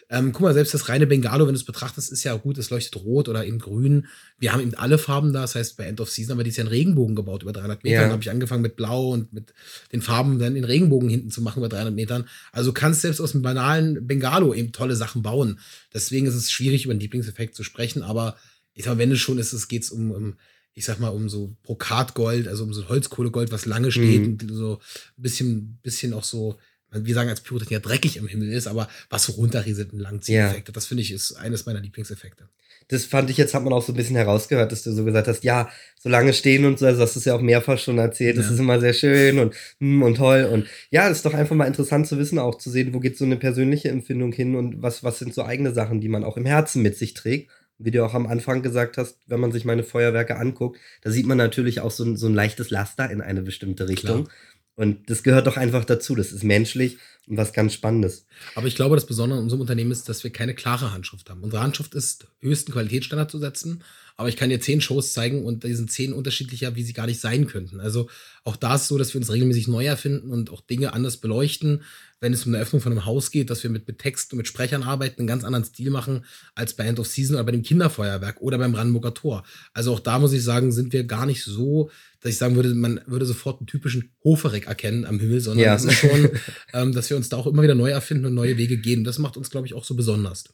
[0.09, 2.69] ähm, guck mal, selbst das reine Bengalo, wenn du es betrachtest, ist ja gut, es
[2.69, 4.07] leuchtet rot oder in grün.
[4.39, 6.57] Wir haben eben alle Farben da, das heißt, bei End of Season haben wir dieses
[6.57, 8.03] Jahr einen Regenbogen gebaut über 300 Metern.
[8.03, 8.11] Ja.
[8.11, 9.53] habe ich angefangen mit Blau und mit
[9.91, 12.29] den Farben dann den Regenbogen hinten zu machen über 300 Metern.
[12.53, 15.59] Also kannst selbst aus einem banalen Bengalo eben tolle Sachen bauen.
[15.93, 18.37] Deswegen ist es schwierig, über einen Lieblingseffekt zu sprechen, aber
[18.73, 20.35] ich sag mal, wenn es schon ist, es geht um, um
[20.73, 24.27] ich sag mal, um so Brokatgold, also um so Holzkohlegold, was lange steht mhm.
[24.27, 24.79] und so
[25.17, 26.57] ein bisschen, bisschen auch so
[26.91, 30.71] wir sagen als Pyrotechniker dreckig im Himmel ist, aber was so runterrieselt und Langzieheffekte.
[30.71, 30.73] Ja.
[30.73, 32.47] Das finde ich ist eines meiner Lieblingseffekte.
[32.89, 35.27] Das fand ich jetzt, hat man auch so ein bisschen herausgehört, dass du so gesagt
[35.27, 35.69] hast, ja,
[35.99, 38.45] so lange stehen und so, also hast du es ja auch mehrfach schon erzählt, das
[38.45, 38.53] ja.
[38.53, 41.65] ist immer sehr schön und, hm, und toll und ja, das ist doch einfach mal
[41.65, 45.03] interessant zu wissen, auch zu sehen, wo geht so eine persönliche Empfindung hin und was,
[45.03, 47.51] was sind so eigene Sachen, die man auch im Herzen mit sich trägt.
[47.79, 51.27] Wie du auch am Anfang gesagt hast, wenn man sich meine Feuerwerke anguckt, da sieht
[51.27, 54.23] man natürlich auch so ein, so ein leichtes Laster in eine bestimmte Richtung.
[54.23, 54.35] Klar.
[54.77, 56.13] Und das gehört doch einfach dazu.
[56.15, 58.27] Das ist menschlich und was ganz Spannendes.
[58.53, 61.41] Aber ich glaube, das Besondere an unserem Unternehmen ist, dass wir keine klare Handschrift haben.
[61.41, 63.83] Unsere Handschrift ist, höchsten Qualitätsstandard zu setzen.
[64.19, 67.05] Aber ich kann dir zehn Shows zeigen und die sind zehn unterschiedlicher, wie sie gar
[67.05, 67.79] nicht sein könnten.
[67.79, 68.09] Also
[68.43, 71.83] auch da ist so, dass wir uns regelmäßig neu erfinden und auch Dinge anders beleuchten.
[72.19, 74.37] Wenn es um eine Öffnung von einem Haus geht, dass wir mit, mit Text und
[74.37, 76.25] mit Sprechern arbeiten, einen ganz anderen Stil machen
[76.55, 79.43] als bei End of Season oder bei dem Kinderfeuerwerk oder beim Brandenburger Tor.
[79.75, 82.73] Also auch da muss ich sagen, sind wir gar nicht so, dass ich sagen würde,
[82.73, 85.75] man würde sofort einen typischen Hoferik erkennen am Himmel, sondern ja.
[85.75, 86.29] es ist schon,
[86.73, 89.03] ähm, dass wir uns da auch immer wieder neu erfinden und neue Wege gehen.
[89.03, 90.45] Das macht uns, glaube ich, auch so besonders.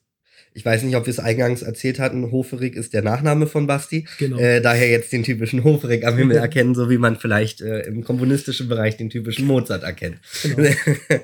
[0.54, 2.32] Ich weiß nicht, ob wir es eingangs erzählt hatten.
[2.32, 4.08] Hoferig ist der Nachname von Basti.
[4.20, 4.38] Genau.
[4.38, 8.04] Äh, daher jetzt den typischen Hoferig am Himmel erkennen, so wie man vielleicht äh, im
[8.04, 10.20] komponistischen Bereich den typischen Mozart erkennt.
[10.44, 10.70] Genau.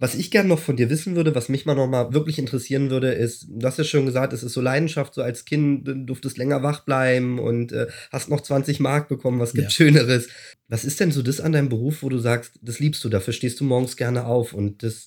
[0.00, 2.90] Was ich gerne noch von dir wissen würde, was mich mal noch mal wirklich interessieren
[2.90, 5.94] würde, ist, du hast ja schon gesagt, es ist so Leidenschaft, so als Kind du
[5.94, 9.70] durftest länger wach bleiben und äh, hast noch 20 Mark bekommen, was gibt ja.
[9.70, 10.28] Schöneres.
[10.66, 13.32] Was ist denn so das an deinem Beruf, wo du sagst, das liebst du, dafür
[13.32, 15.06] stehst du morgens gerne auf und das,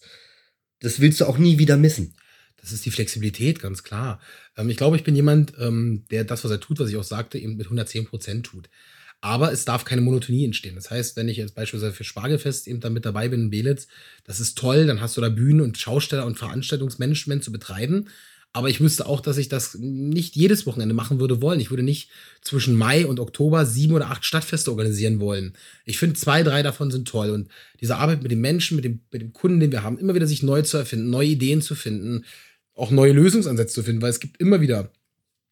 [0.79, 2.15] das willst du auch nie wieder missen?
[2.67, 4.19] Das ist die Flexibilität, ganz klar.
[4.57, 7.03] Ähm, ich glaube, ich bin jemand, ähm, der das, was er tut, was ich auch
[7.03, 8.67] sagte, eben mit 110 Prozent tut.
[9.21, 10.75] Aber es darf keine Monotonie entstehen.
[10.75, 13.87] Das heißt, wenn ich jetzt beispielsweise für Spargelfest eben da mit dabei bin in Belitz,
[14.25, 18.09] das ist toll, dann hast du da Bühnen und Schausteller und Veranstaltungsmanagement zu betreiben.
[18.53, 21.59] Aber ich wüsste auch, dass ich das nicht jedes Wochenende machen würde wollen.
[21.59, 22.09] Ich würde nicht
[22.41, 25.53] zwischen Mai und Oktober sieben oder acht Stadtfeste organisieren wollen.
[25.85, 27.29] Ich finde, zwei, drei davon sind toll.
[27.29, 27.49] Und
[27.81, 30.27] diese Arbeit mit den Menschen, mit dem, mit dem Kunden, den wir haben, immer wieder
[30.27, 32.25] sich neu zu erfinden, neue Ideen zu finden,
[32.77, 34.91] auch neue Lösungsansätze zu finden, weil es gibt immer wieder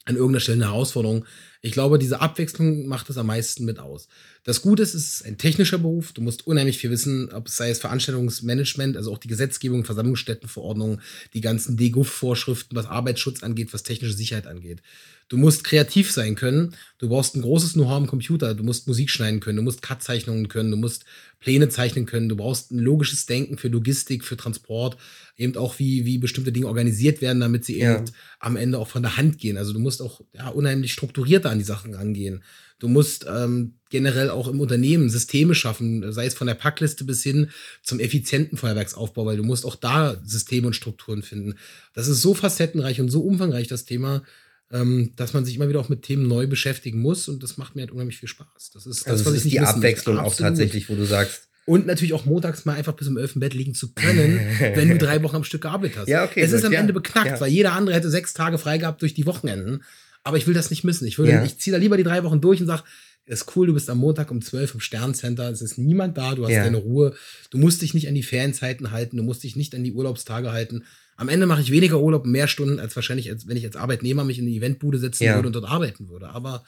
[0.06, 1.26] an irgendeiner Stelle eine Herausforderung.
[1.66, 4.08] Ich glaube, diese Abwechslung macht es am meisten mit aus.
[4.44, 6.14] Das Gute ist, es ist ein technischer Beruf.
[6.14, 11.02] Du musst unheimlich viel wissen, ob es sei es Veranstaltungsmanagement, also auch die Gesetzgebung, Versammlungsstättenverordnung,
[11.34, 14.84] die ganzen DGUF-Vorschriften, was Arbeitsschutz angeht, was technische Sicherheit angeht.
[15.28, 16.76] Du musst kreativ sein können.
[17.00, 18.54] Du brauchst ein großes Know-how am Computer.
[18.54, 19.56] Du musst Musik schneiden können.
[19.56, 20.70] Du musst Cut-Zeichnungen können.
[20.70, 21.06] Du musst
[21.40, 22.30] Pläne zeichnen können.
[22.30, 24.98] Du brauchst ein logisches Denken für Logistik, für Transport.
[25.36, 27.96] Eben auch, wie, wie bestimmte Dinge organisiert werden, damit sie ja.
[27.96, 28.06] eben
[28.40, 29.58] am Ende auch von der Hand gehen.
[29.58, 32.44] Also du musst auch ja, unheimlich strukturierter an die Sachen rangehen.
[32.80, 37.24] Du musst ähm, generell auch im Unternehmen Systeme schaffen, sei es von der Packliste bis
[37.24, 37.50] hin
[37.82, 41.56] zum effizienten Feuerwerksaufbau, weil du musst auch da Systeme und Strukturen finden.
[41.94, 44.24] Das ist so facettenreich und so umfangreich, das Thema,
[44.72, 47.76] ähm, dass man sich immer wieder auch mit Themen neu beschäftigen muss und das macht
[47.76, 48.72] mir halt unheimlich viel Spaß.
[48.74, 51.48] Das ist also das, was ist die Abwechslung auch tatsächlich, wo du sagst.
[51.66, 54.40] Und natürlich auch montags mal einfach bis um elf im Bett liegen zu können,
[54.76, 56.08] wenn du drei Wochen am Stück gearbeitet hast.
[56.08, 57.40] Ja, okay, es ist am ja, Ende beknackt, ja.
[57.40, 59.82] weil jeder andere hätte sechs Tage frei gehabt durch die Wochenenden.
[60.26, 61.08] Aber ich will das nicht missen.
[61.08, 61.44] Ich, will, Ja.
[61.44, 62.84] ich ziehe da lieber die drei Wochen durch und sage,
[63.28, 66.44] ist cool, du bist am Montag um 12 im Sterncenter, es ist niemand da, du
[66.44, 66.64] hast Ja.
[66.64, 67.16] deine Ruhe,
[67.50, 70.52] du musst dich nicht an die Ferienzeiten halten, du musst dich nicht an die Urlaubstage
[70.52, 70.84] halten.
[71.16, 74.26] Am Ende mache ich weniger Urlaub, mehr Stunden, als wahrscheinlich, als wenn ich als Arbeitnehmer
[74.26, 75.36] mich in eine Eventbude setzen Ja.
[75.36, 76.30] würde und dort arbeiten würde.
[76.30, 76.66] Aber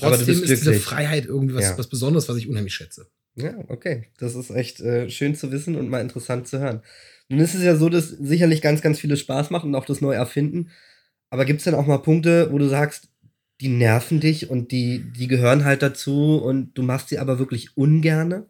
[0.00, 0.74] Aber trotzdem bist ist diese.
[0.74, 1.78] Freiheit irgendwie was, Ja.
[1.78, 3.06] was Besonderes, was ich unheimlich schätze.
[3.36, 4.08] Ja, okay.
[4.18, 6.82] Das ist echt äh, schön zu wissen und mal interessant zu hören.
[7.28, 10.00] Nun ist es ja so, dass sicherlich ganz, ganz viele Spaß macht und auch das
[10.00, 10.70] neu erfinden.
[11.34, 13.08] Aber gibt es denn auch mal Punkte, wo du sagst,
[13.60, 17.76] die nerven dich und die, die gehören halt dazu und du machst sie aber wirklich
[17.76, 18.46] ungerne?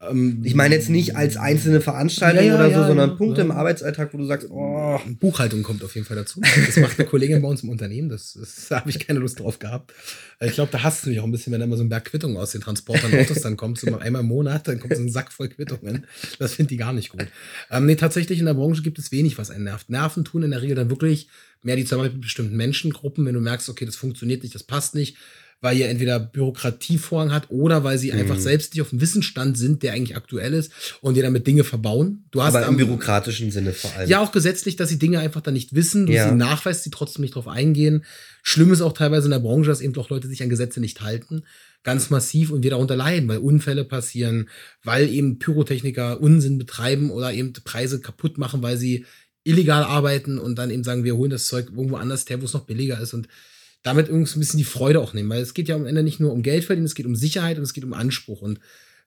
[0.00, 3.42] Ähm, Ich meine jetzt nicht als einzelne Veranstaltung Ja, ja, oder so, ja, sondern Punkte
[3.42, 6.40] im Arbeitsalltag, wo du sagst, oh, Buchhaltung kommt auf jeden Fall dazu.
[6.66, 8.08] Das macht eine Kollegin bei uns im Unternehmen.
[8.08, 9.92] Das, das da habe ich keine Lust drauf gehabt.
[10.40, 12.06] Ich glaube, da hasst du mich auch ein bisschen, wenn da immer so ein Berg
[12.06, 13.78] Quittungen aus den Transportern und Autos dann kommt.
[13.78, 16.06] So mal einmal im Monat, dann kommt so ein Sack voll Quittungen.
[16.38, 17.26] Das finde die gar nicht gut.
[17.70, 19.90] Ähm, nee, tatsächlich in der Branche gibt es wenig, was einen nervt.
[19.90, 21.28] Nerven tun in der Regel dann wirklich
[21.62, 24.94] mehr die Zusammenarbeit mit bestimmten Menschengruppen, wenn du merkst, okay, das funktioniert nicht, das passt
[24.94, 25.16] nicht,
[25.62, 28.40] weil ihr entweder Bürokratievorrang hat oder weil sie einfach Mhm.
[28.40, 32.24] selbst nicht auf dem Wissensstand sind, der eigentlich aktuell ist und dir damit Dinge verbauen.
[32.30, 34.08] Du hast aber im am- bürokratischen Sinne vor allem.
[34.08, 36.28] ja, auch gesetzlich, dass sie Dinge einfach dann nicht wissen, du Ja.
[36.28, 38.04] sie nachweist, sie trotzdem nicht drauf eingehen.
[38.42, 41.00] Schlimm ist auch teilweise in der Branche, dass eben doch Leute sich an Gesetze nicht
[41.02, 41.42] halten.
[41.82, 44.48] Ganz massiv und wir darunter leiden, weil Unfälle passieren,
[44.84, 49.04] weil eben Pyrotechniker Unsinn betreiben oder eben Preise kaputt machen, weil sie
[49.44, 52.52] illegal arbeiten und dann eben sagen, wir holen das Zeug irgendwo anders her, wo es
[52.52, 53.28] noch billiger ist und
[53.82, 56.20] damit irgendwie ein bisschen die Freude auch nehmen, weil es geht ja am Ende nicht
[56.20, 58.60] nur um Geld verdienen, es geht um Sicherheit und es geht um Anspruch und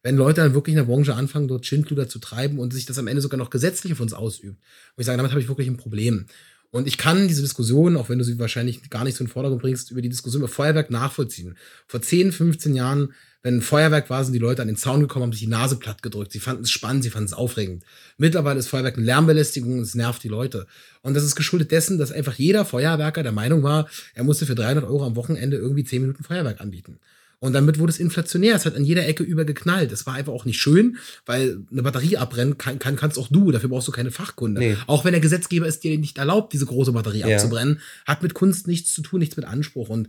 [0.03, 2.97] wenn Leute dann wirklich in der Branche anfangen, dort Schindluder zu treiben und sich das
[2.97, 4.61] am Ende sogar noch gesetzlich auf uns ausübt,
[4.95, 6.26] wo ich sage, damit habe ich wirklich ein Problem.
[6.71, 9.32] Und ich kann diese Diskussion, auch wenn du sie wahrscheinlich gar nicht so in den
[9.32, 11.55] Vordergrund bringst, über die Diskussion über Feuerwerk nachvollziehen.
[11.88, 13.13] Vor 10, 15 Jahren,
[13.43, 15.75] wenn ein Feuerwerk war, sind die Leute an den Zaun gekommen, haben sich die Nase
[15.75, 16.31] platt gedrückt.
[16.31, 17.83] Sie fanden es spannend, sie fanden es aufregend.
[18.17, 20.65] Mittlerweile ist Feuerwerk eine Lärmbelästigung und es nervt die Leute.
[21.01, 24.55] Und das ist geschuldet dessen, dass einfach jeder Feuerwerker der Meinung war, er musste für
[24.55, 26.99] 300 Euro am Wochenende irgendwie 10 Minuten Feuerwerk anbieten.
[27.39, 28.55] Und damit wurde es inflationär.
[28.55, 29.91] Es hat an jeder Ecke übergeknallt.
[29.91, 33.51] Es war einfach auch nicht schön, weil eine Batterie abbrennen kann, kann, kannst auch du.
[33.51, 34.61] Dafür brauchst du keine Fachkunde.
[34.61, 34.77] Nee.
[34.87, 37.35] Auch wenn der Gesetzgeber es dir nicht erlaubt, diese große Batterie Ja.
[37.35, 39.89] abzubrennen, hat mit Kunst nichts zu tun, nichts mit Anspruch.
[39.89, 40.07] Und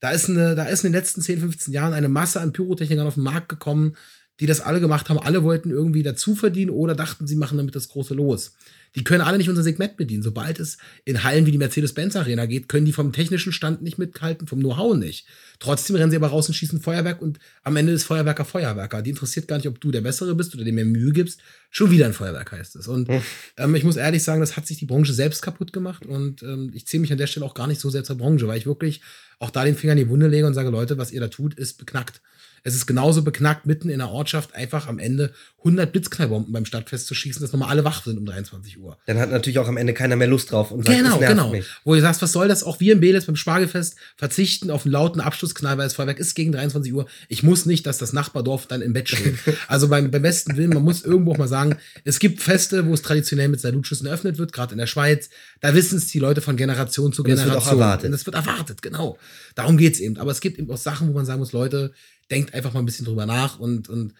[0.00, 3.06] da ist, eine, da ist in den letzten 10, 15 Jahren eine Masse an Pyrotechnikern
[3.06, 3.96] auf den Markt gekommen,
[4.40, 5.18] die das alle gemacht haben.
[5.18, 8.52] Alle wollten irgendwie dazu verdienen oder dachten, sie machen damit das große Los.
[8.94, 10.22] Die können alle nicht unser Segment bedienen.
[10.22, 13.98] Sobald es in Hallen wie die Mercedes-Benz Arena geht, können die vom technischen Stand nicht
[13.98, 15.26] mithalten, vom Know-how nicht.
[15.58, 19.02] Trotzdem rennen sie aber raus und schießen Feuerwerk und am Ende ist Feuerwerker Feuerwerker.
[19.02, 21.40] Die interessiert gar nicht, ob du der Bessere bist oder dir mehr Mühe gibst.
[21.70, 22.88] Schon wieder ein Feuerwerk heißt es.
[22.88, 23.10] Und
[23.58, 26.70] ähm, ich muss ehrlich sagen, das hat sich die Branche selbst kaputt gemacht und ähm,
[26.74, 28.66] ich zähle mich an der Stelle auch gar nicht so sehr zur Branche, weil ich
[28.66, 29.02] wirklich
[29.38, 31.54] auch da den Finger in die Wunde lege und sage, Leute, was ihr da tut,
[31.54, 32.22] ist beknackt.
[32.66, 37.06] Es ist genauso beknackt, mitten in der Ortschaft einfach am Ende 100 Blitzknallbomben beim Stadtfest
[37.06, 38.98] zu schießen, dass nochmal alle wach sind um 23 Uhr.
[39.06, 41.50] Dann hat natürlich auch am Ende keiner mehr Lust drauf und sagt, Genau, das genau.
[41.50, 41.64] mich.
[41.84, 42.64] Wo ihr sagst, was soll das?
[42.64, 46.34] Auch wir im Beles beim Spargelfest verzichten auf einen lauten Abschlussknall, weil das Feuerwerk ist
[46.34, 47.06] gegen 23 Uhr.
[47.28, 49.36] Ich muss nicht, dass das Nachbardorf dann im Bett steht.
[49.68, 52.94] also beim, beim besten Willen, man muss irgendwo auch mal sagen, es gibt Feste, wo
[52.94, 55.30] es traditionell mit Salutschüssen eröffnet wird, gerade in der Schweiz.
[55.60, 57.80] Da wissen es die Leute von Generation zu Und es wird auch Generation.
[57.80, 58.08] erwartet.
[58.08, 59.18] Und es wird erwartet, genau.
[59.54, 60.16] Darum geht's eben.
[60.18, 61.92] Aber es gibt eben auch Sachen, wo man sagen muss, Leute,
[62.30, 64.14] denkt einfach mal ein bisschen drüber nach und, und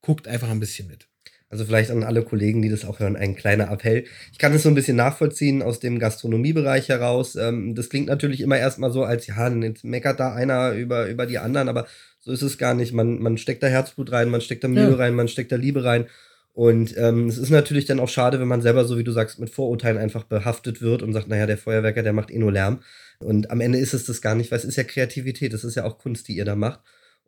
[0.00, 1.08] guckt einfach ein bisschen mit.
[1.48, 4.04] Also vielleicht an alle Kollegen, die das auch hören, ein kleiner Appell.
[4.32, 7.36] Ich kann es so ein bisschen nachvollziehen aus dem Gastronomiebereich heraus.
[7.36, 11.26] Ähm, das klingt natürlich immer erstmal so, als ja, jetzt meckert da einer über, über
[11.26, 11.86] die anderen, aber
[12.20, 12.92] So ist es gar nicht.
[12.92, 14.96] Man, man steckt da Herzblut rein, man steckt da Mühe ja.
[14.96, 16.06] rein, man steckt da Liebe rein.
[16.54, 19.38] Und ähm, es ist natürlich dann auch schade, wenn man selber, so wie du sagst,
[19.38, 22.80] mit Vorurteilen einfach behaftet wird und sagt, naja, der Feuerwerker, der macht eh nur Lärm.
[23.18, 25.74] Und am Ende ist es das gar nicht, weil es ist ja Kreativität, es ist
[25.74, 26.80] ja auch Kunst, die ihr da macht.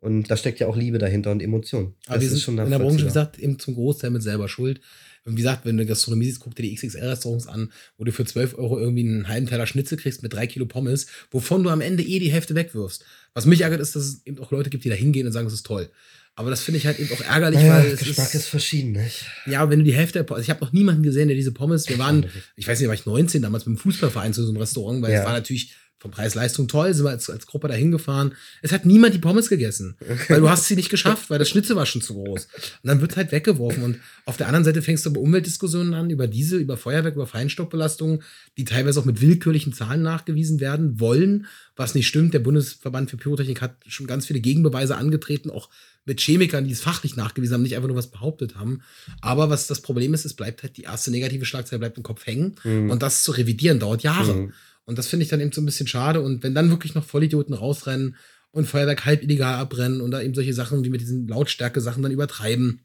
[0.05, 1.95] Und da steckt ja auch Liebe dahinter und Emotion.
[2.05, 4.47] Aber das wir sind schon in der Branche, wie gesagt, eben zum Großteil mit selber
[4.47, 4.79] schuld.
[5.25, 8.23] Und wie gesagt, wenn du Gastronomie siehst, guck dir die XXL-Restaurants an, wo du für
[8.23, 11.81] 12 Euro irgendwie einen halben Teller Schnitzel kriegst mit drei Kilo Pommes, wovon du am
[11.81, 13.03] Ende eh die Hälfte wegwirfst.
[13.33, 15.47] Was mich ärgert, ist, dass es eben auch Leute gibt, die da hingehen und sagen,
[15.47, 15.89] es ist toll.
[16.35, 18.91] Aber das finde ich halt eben auch ärgerlich, naja, weil es Geschmack ist, ist verschieden,
[18.91, 19.25] nicht?
[19.47, 21.97] Ja, wenn du die Hälfte, also ich habe noch niemanden gesehen, der diese Pommes, wir
[21.97, 22.27] waren,
[22.57, 25.13] ich weiß nicht, war ich 19 damals mit dem Fußballverein zu so einem Restaurant, weil
[25.13, 25.21] ja.
[25.21, 25.73] es war natürlich
[26.05, 28.35] vom Preis-Leistung toll, sind wir als, als Gruppe da hingefahren.
[28.61, 29.97] Es hat niemand die Pommes gegessen,
[30.29, 32.45] weil du hast sie nicht geschafft, weil das Schnitzel war schon zu groß.
[32.45, 33.81] Und dann wird halt weggeworfen.
[33.81, 37.25] Und auf der anderen Seite fängst du über Umweltdiskussionen an, über diese, über Feuerwerk, über
[37.25, 38.21] Feinstaubbelastung,
[38.55, 42.35] die teilweise auch mit willkürlichen Zahlen nachgewiesen werden wollen, was nicht stimmt.
[42.35, 45.69] Der Bundesverband für Pyrotechnik hat schon ganz viele Gegenbeweise angetreten, auch
[46.05, 48.81] mit Chemikern, die es fachlich nachgewiesen haben, nicht einfach nur was behauptet haben.
[49.21, 52.27] Aber was das Problem ist, es bleibt halt die erste negative Schlagzeile bleibt im Kopf
[52.27, 52.55] hängen.
[52.63, 52.91] Mhm.
[52.91, 54.33] Und das zu revidieren dauert Jahre.
[54.35, 54.53] Mhm.
[54.85, 56.21] Und das finde ich dann eben so ein bisschen schade.
[56.21, 58.15] Und wenn dann wirklich noch Vollidioten rausrennen
[58.51, 62.11] und Feuerwerk halb illegal abbrennen und da eben solche Sachen wie mit diesen Lautstärke-Sachen dann
[62.11, 62.81] übertreiben,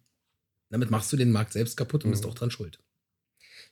[0.71, 2.13] damit machst du den Markt selbst kaputt und mhm.
[2.13, 2.81] bist auch dran schuld.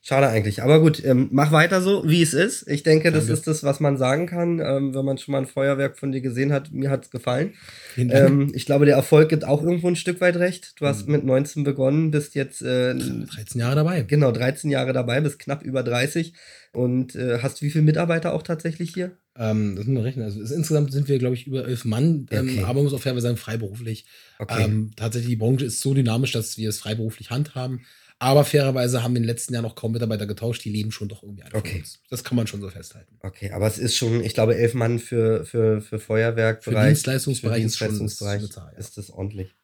[0.01, 0.63] Schade eigentlich.
[0.63, 2.65] Aber gut, ähm, mach weiter so, wie es ist.
[2.69, 5.45] Ich denke, das ist das, was man sagen kann, ähm, wenn man schon mal ein
[5.45, 6.71] Feuerwerk von dir gesehen hat.
[6.71, 7.53] Mir hat es gefallen.
[7.97, 10.79] Ähm, ich glaube, der Erfolg gibt auch irgendwo ein Stück weit recht.
[10.79, 11.11] Du hast mhm.
[11.11, 14.03] mit 19 begonnen, bist jetzt äh, 13 Jahre dabei.
[14.03, 16.33] Genau, 13 Jahre dabei, bist knapp über 30.
[16.71, 19.17] Und äh, hast wie viele Mitarbeiter auch tatsächlich hier?
[19.37, 20.23] Ähm, das müssen wir rechnen.
[20.23, 22.63] Also insgesamt sind wir, glaube ich, über elf Mann, ähm, okay.
[22.63, 24.05] aber muss auch fairerweise sagen, freiberuflich.
[24.37, 24.63] Okay.
[24.63, 27.81] Ähm, tatsächlich, die Branche ist so dynamisch, dass wir es freiberuflich handhaben.
[28.21, 31.07] Aber fairerweise haben wir in den letzten Jahren auch kaum Mitarbeiter getauscht, die leben schon
[31.07, 31.83] doch irgendwie alle okay.
[32.09, 33.17] Das kann man schon so festhalten.
[33.21, 36.81] Okay, aber es ist schon, ich glaube, elf Mann für, für, für Feuerwerkbereich.
[36.81, 39.55] Für Dienstleistungsbereich, für Dienstleistungsbereich ist, schon, ist, ist das ordentlich.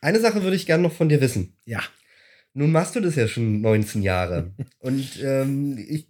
[0.00, 1.56] Eine Sache würde ich gerne noch von dir wissen.
[1.64, 1.82] Ja.
[2.54, 4.52] Nun machst du das ja schon 19 Jahre.
[4.78, 6.06] Und ähm, ich,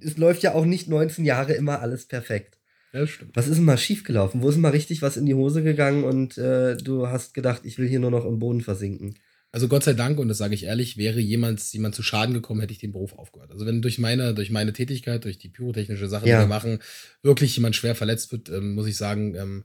[0.00, 2.58] es läuft ja auch nicht 19 Jahre immer alles perfekt.
[2.92, 3.34] Ja, stimmt.
[3.34, 4.42] Was ist denn mal schiefgelaufen?
[4.42, 7.78] Wo ist mal richtig was in die Hose gegangen und äh, du hast gedacht, ich
[7.78, 9.14] will hier nur noch im Boden versinken?
[9.52, 12.60] Also Gott sei Dank, und das sage ich ehrlich, wäre jemand, jemand zu Schaden gekommen,
[12.60, 13.50] hätte ich den Beruf aufgehört.
[13.50, 16.36] Also wenn durch meine, durch meine Tätigkeit, durch die pyrotechnische Sache, ja.
[16.36, 16.78] die wir machen,
[17.22, 19.64] wirklich jemand schwer verletzt wird, ähm, muss ich sagen, ähm,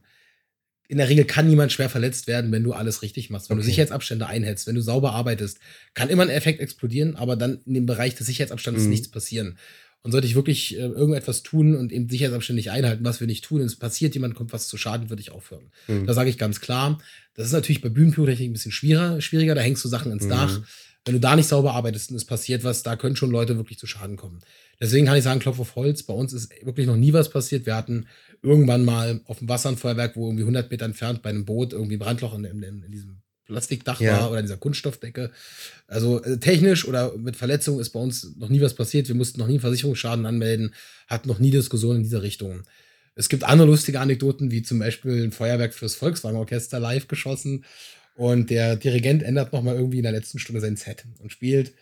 [0.88, 3.48] in der Regel kann niemand schwer verletzt werden, wenn du alles richtig machst.
[3.48, 3.64] Wenn okay.
[3.64, 5.58] du Sicherheitsabstände einhältst, wenn du sauber arbeitest,
[5.94, 8.90] kann immer ein Effekt explodieren, aber dann in dem Bereich des Sicherheitsabstandes mhm.
[8.90, 9.58] nichts passieren.
[10.06, 13.44] Und sollte ich wirklich äh, irgendetwas tun und eben Sicherheitsabstände nicht einhalten, was wir nicht
[13.44, 15.72] tun, und es passiert, jemand kommt was zu Schaden, würde ich aufhören.
[15.88, 16.06] Mhm.
[16.06, 16.98] Da sage ich ganz klar,
[17.34, 20.28] das ist natürlich bei Bühnenpyrotechnik ein bisschen schwieriger, schwieriger, da hängst du Sachen ins mhm.
[20.28, 20.60] Dach.
[21.04, 23.80] Wenn du da nicht sauber arbeitest und es passiert was, da können schon Leute wirklich
[23.80, 24.38] zu Schaden kommen.
[24.80, 27.66] Deswegen kann ich sagen, Klopf auf Holz, bei uns ist wirklich noch nie was passiert.
[27.66, 28.06] Wir hatten
[28.42, 31.72] irgendwann mal auf dem Wasser ein Feuerwerk, wo irgendwie 100 Meter entfernt bei einem Boot
[31.72, 34.20] irgendwie Brandloch in, in, in diesem Plastikdach ja.
[34.20, 35.30] war oder dieser Kunststoffdecke.
[35.86, 39.08] Also äh, technisch oder mit Verletzungen ist bei uns noch nie was passiert.
[39.08, 40.74] Wir mussten noch nie einen Versicherungsschaden anmelden,
[41.06, 42.62] hatten noch nie Diskussionen in dieser Richtung.
[43.14, 47.64] Es gibt andere lustige Anekdoten, wie zum Beispiel ein Feuerwerk fürs Volkswagen-Orchester live geschossen
[48.14, 51.72] und der Dirigent ändert nochmal irgendwie in der letzten Stunde sein Set und spielt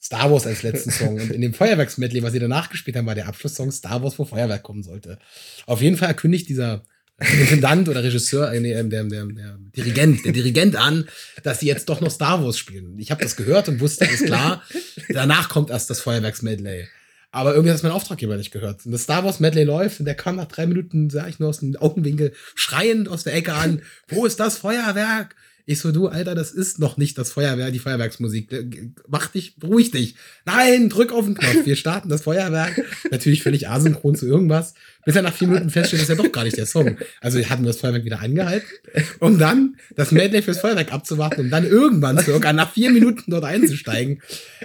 [0.00, 1.20] Star Wars als letzten Song.
[1.20, 4.24] Und in dem Feuerwerksmedley, was sie danach gespielt haben, war der Abschlusssong Star Wars, wo
[4.24, 5.18] Feuerwerk kommen sollte.
[5.66, 6.82] Auf jeden Fall erkündigt dieser
[7.40, 11.08] Intendant oder Regisseur, äh, nee, ähm, der, der, der Dirigent, der Dirigent an,
[11.42, 12.98] dass sie jetzt doch noch Star Wars spielen.
[12.98, 14.62] Ich habe das gehört und wusste, ist klar,
[15.08, 16.88] danach kommt erst das Feuerwerksmedley.
[17.34, 18.84] Aber irgendwie hat es mein Auftraggeber nicht gehört.
[18.84, 21.48] Und das Star Wars Medley läuft und der kam nach drei Minuten, sah ich nur
[21.48, 25.34] aus dem Augenwinkel, schreiend aus der Ecke an, wo ist das Feuerwerk?
[25.64, 28.48] Ich so, du, Alter, das ist noch nicht das Feuerwerk, die Feuerwerksmusik.
[29.08, 30.16] Mach dich, beruhig dich.
[30.44, 31.66] Nein, drück auf den Knopf.
[31.66, 32.82] Wir starten das Feuerwerk.
[33.10, 34.74] Natürlich völlig asynchron zu irgendwas.
[35.04, 36.96] Bis er nach vier Minuten feststellt, das ist ja doch gar nicht der Song.
[37.20, 38.68] Also wir hatten das Feuerwerk wieder angehalten,
[39.20, 43.44] um dann das Medley fürs Feuerwerk abzuwarten, um dann irgendwann circa nach vier Minuten dort
[43.44, 44.20] einzusteigen.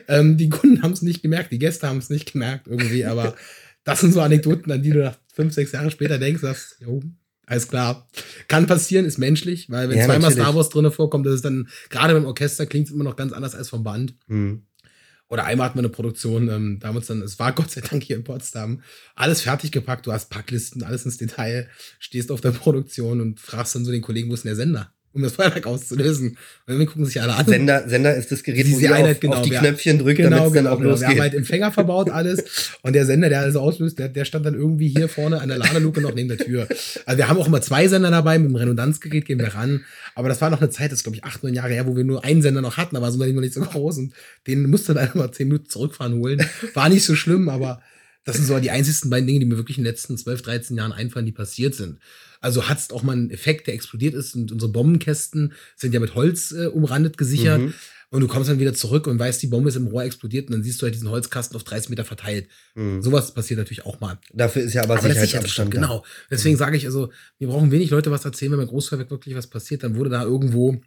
[0.07, 3.35] Ähm, die Kunden haben es nicht gemerkt, die Gäste haben es nicht gemerkt irgendwie, aber
[3.83, 7.01] das sind so Anekdoten, an die du nach fünf, sechs Jahre später denkst, dass, jo,
[7.47, 8.07] alles klar.
[8.49, 10.43] Kann passieren, ist menschlich, weil wenn ja, zweimal natürlich.
[10.43, 13.31] Star Wars drinne vorkommt, das ist dann, gerade beim Orchester klingt es immer noch ganz
[13.31, 14.15] anders als vom Band.
[14.27, 14.63] Mhm.
[15.29, 18.17] Oder einmal hat man eine Produktion, ähm, damals dann, es war Gott sei Dank hier
[18.17, 18.81] in Potsdam,
[19.15, 21.69] alles fertig gepackt, du hast Packlisten, alles ins Detail,
[21.99, 24.93] stehst auf der Produktion und fragst dann so den Kollegen, wo ist denn der Sender?
[25.17, 26.37] Um das Feuerwerk auszulösen.
[26.65, 27.45] Und dann gucken sich alle an.
[27.45, 30.47] Sender, Sender ist das Gerät, wo sie auf, genau, auf die Knöpfchen drückt, genau, damit
[30.47, 30.89] es genau, dann auch genau.
[30.91, 31.09] losgeht.
[31.09, 32.71] Wir haben halt Empfänger verbaut, alles.
[32.81, 35.57] Und der Sender, der alles auslöst, der, der stand dann irgendwie hier vorne an der
[35.57, 36.67] Ladeluke noch neben der Tür.
[37.05, 39.83] Also wir haben auch immer zwei Sender dabei, mit dem Redundanzgerät gehen wir ran.
[40.15, 41.95] Aber das war noch eine Zeit, das ist glaube ich acht, neun Jahre her, wo
[41.95, 43.97] wir nur einen Sender noch hatten, aber so noch nicht so groß.
[43.97, 44.13] Und
[44.47, 46.45] den musste dann immer zehn Minuten zurückfahren holen.
[46.73, 47.81] War nicht so schlimm, aber
[48.27, 50.77] Das sind so die einzigsten beiden Dinge, die mir wirklich in den letzten 12, 13
[50.77, 51.97] Jahren einfallen, die passiert sind.
[52.41, 55.99] Also hat es auch mal einen Effekt, der explodiert ist und unsere Bombenkästen sind ja
[55.99, 57.61] mit Holz äh, umrandet gesichert.
[57.61, 57.73] Mhm.
[58.09, 60.53] Und du kommst dann wieder zurück und weißt, die Bombe ist im Rohr explodiert und
[60.53, 62.47] dann siehst du halt diesen Holzkasten auf 30 Meter verteilt.
[62.75, 63.01] Mhm.
[63.01, 64.17] Sowas passiert natürlich auch mal.
[64.33, 65.71] Dafür ist ja aber, aber Sicherheitsabstand.
[65.71, 66.05] Genau.
[66.31, 66.59] Deswegen mhm.
[66.59, 69.83] sage ich also, wir brauchen wenig Leute was erzählen, wenn beim Großfeuerwerk wirklich was passiert,
[69.83, 70.79] dann wurde da irgendwo,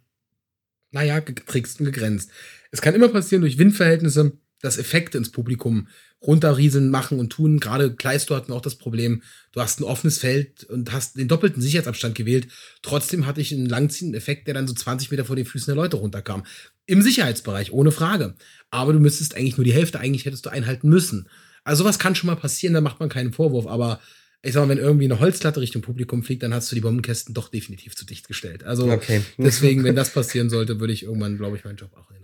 [0.89, 2.31] naja, getrickst und gegrenzt.
[2.71, 4.31] Es kann immer passieren durch Windverhältnisse,
[4.61, 5.87] dass Effekte ins Publikum
[6.21, 7.59] runterrieseln, machen und tun.
[7.59, 11.61] Gerade Kleisto hatten auch das Problem, du hast ein offenes Feld und hast den doppelten
[11.61, 12.47] Sicherheitsabstand gewählt.
[12.81, 15.75] Trotzdem hatte ich einen langziehenden Effekt, der dann so 20 Meter vor den Füßen der
[15.75, 16.43] Leute runterkam.
[16.85, 18.35] Im Sicherheitsbereich, ohne Frage.
[18.69, 21.27] Aber du müsstest eigentlich nur die Hälfte, eigentlich hättest du einhalten müssen.
[21.63, 23.99] Also sowas kann schon mal passieren, da macht man keinen Vorwurf, aber
[24.43, 27.35] ich sag mal, wenn irgendwie eine Holzlatte Richtung Publikum fliegt, dann hast du die Bombenkästen
[27.35, 28.63] doch definitiv zu dicht gestellt.
[28.63, 29.21] Also okay.
[29.37, 32.21] deswegen, wenn das passieren sollte, würde ich irgendwann, glaube ich, meinen Job auch in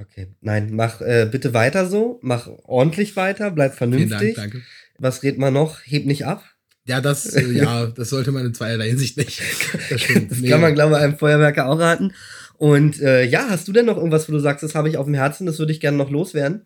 [0.00, 0.28] Okay.
[0.40, 2.18] Nein, mach äh, bitte weiter so.
[2.22, 4.18] Mach ordentlich weiter, bleib vernünftig.
[4.18, 4.62] Vielen Dank, danke.
[4.98, 5.80] Was redet man noch?
[5.84, 6.44] Heb nicht ab.
[6.84, 9.42] Ja, das, äh, ja, das sollte man in zweierlei Hinsicht nicht.
[9.90, 10.48] Das, das nee.
[10.48, 12.12] kann man, glaube ich, einem Feuerwerker auch raten.
[12.56, 15.06] Und äh, ja, hast du denn noch irgendwas, wo du sagst, das habe ich auf
[15.06, 16.62] dem Herzen, das würde ich gerne noch loswerden?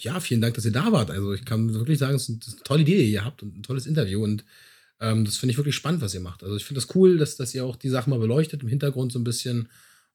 [0.00, 1.10] Ja, vielen Dank, dass ihr da wart.
[1.10, 3.62] Also ich kann wirklich sagen, es ist eine tolle Idee, die ihr habt und ein
[3.62, 4.22] tolles Interview.
[4.22, 4.44] Und
[5.00, 6.42] ähm, das finde ich wirklich spannend, was ihr macht.
[6.42, 9.12] Also ich finde das cool, dass, dass ihr auch die Sachen mal beleuchtet, im Hintergrund
[9.12, 9.68] so ein bisschen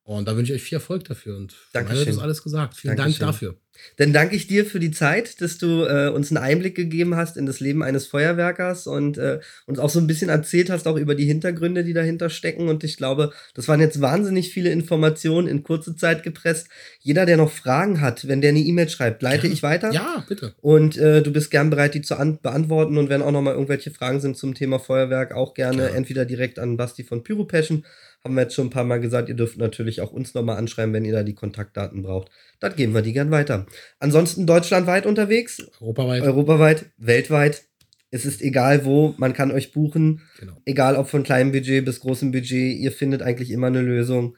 [0.08, 1.36] und da wünsche ich euch viel Erfolg dafür.
[1.36, 2.06] Und Dankeschön.
[2.06, 2.76] das alles gesagt.
[2.78, 3.20] Vielen Dankeschön.
[3.20, 3.56] Dank dafür.
[3.98, 7.38] Dann danke ich dir für die Zeit, dass du äh, uns einen Einblick gegeben hast
[7.38, 10.98] in das Leben eines Feuerwerkers und äh, uns auch so ein bisschen erzählt hast, auch
[10.98, 12.70] über die Hintergründe, die dahinter stecken.
[12.70, 16.68] Und ich glaube, das waren jetzt wahnsinnig viele Informationen in kurze Zeit gepresst.
[17.00, 19.54] Jeder, der noch Fragen hat, wenn der eine E-Mail schreibt, leite ja.
[19.54, 19.92] ich weiter.
[19.92, 20.54] Ja, bitte.
[20.62, 22.98] Und äh, du bist gern bereit, die zu beantworten.
[22.98, 25.96] Und wenn auch noch mal irgendwelche Fragen sind zum Thema Feuerwerk, auch gerne ja.
[25.96, 27.84] entweder direkt an Basti von Pyropassion
[28.24, 29.30] haben wir jetzt schon ein paar Mal gesagt.
[29.30, 32.30] Ihr dürft natürlich auch uns nochmal anschreiben, wenn ihr da die Kontaktdaten braucht.
[32.60, 33.67] Dann geben wir die gern weiter.
[34.00, 35.62] Ansonsten deutschlandweit unterwegs.
[35.80, 36.24] Europaweit.
[36.24, 37.64] Europaweit, weltweit.
[38.10, 40.22] Es ist egal wo, man kann euch buchen.
[40.40, 40.62] Genau.
[40.66, 44.38] Egal ob von kleinem Budget bis großem Budget, ihr findet eigentlich immer eine Lösung.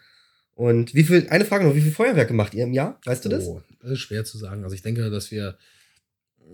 [0.55, 2.99] Und wie viel, eine Frage noch, wie viel Feuerwerke macht ihr im Jahr?
[3.05, 3.45] Weißt du das?
[3.45, 4.63] Oh, das ist schwer zu sagen.
[4.63, 5.57] Also ich denke, dass wir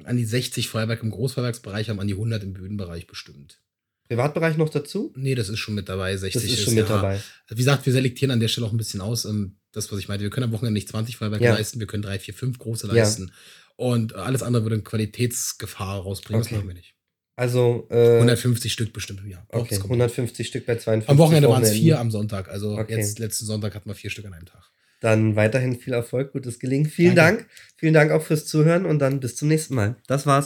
[0.03, 3.61] an die 60 Feuerwerke im Großfeuerwerksbereich haben, an die 100 im Bühnenbereich bestimmt.
[4.07, 5.13] Privatbereich noch dazu?
[5.15, 6.15] Nee, das ist schon mit dabei.
[6.15, 7.19] 60 das ist, ist schon mit ja, dabei.
[7.49, 9.25] Wie gesagt, wir selektieren an der Stelle auch ein bisschen aus.
[9.75, 11.53] Das, was ich meinte, wir können am Wochenende nicht 20 Feuerwerke ja.
[11.53, 13.31] leisten, wir können drei, vier, fünf große leisten.
[13.75, 16.41] Und alles andere würde eine Qualitätsgefahr rausbringen.
[16.41, 16.49] Okay.
[16.51, 16.95] Das machen wir nicht.
[17.35, 19.45] Also äh, 150 Stück bestimmt im Jahr.
[19.49, 21.09] Okay, 150 Stück bei 52.
[21.09, 22.47] Am Wochenende waren es vier am Sonntag.
[22.47, 22.95] Also okay.
[22.95, 24.71] jetzt letzten Sonntag hatten wir vier Stück an einem Tag.
[25.01, 26.89] Dann weiterhin viel Erfolg, gutes Gelingen.
[26.89, 27.43] Vielen Danke.
[27.43, 27.51] Dank.
[27.75, 29.97] Vielen Dank auch fürs Zuhören und dann bis zum nächsten Mal.
[30.07, 30.43] Das war's.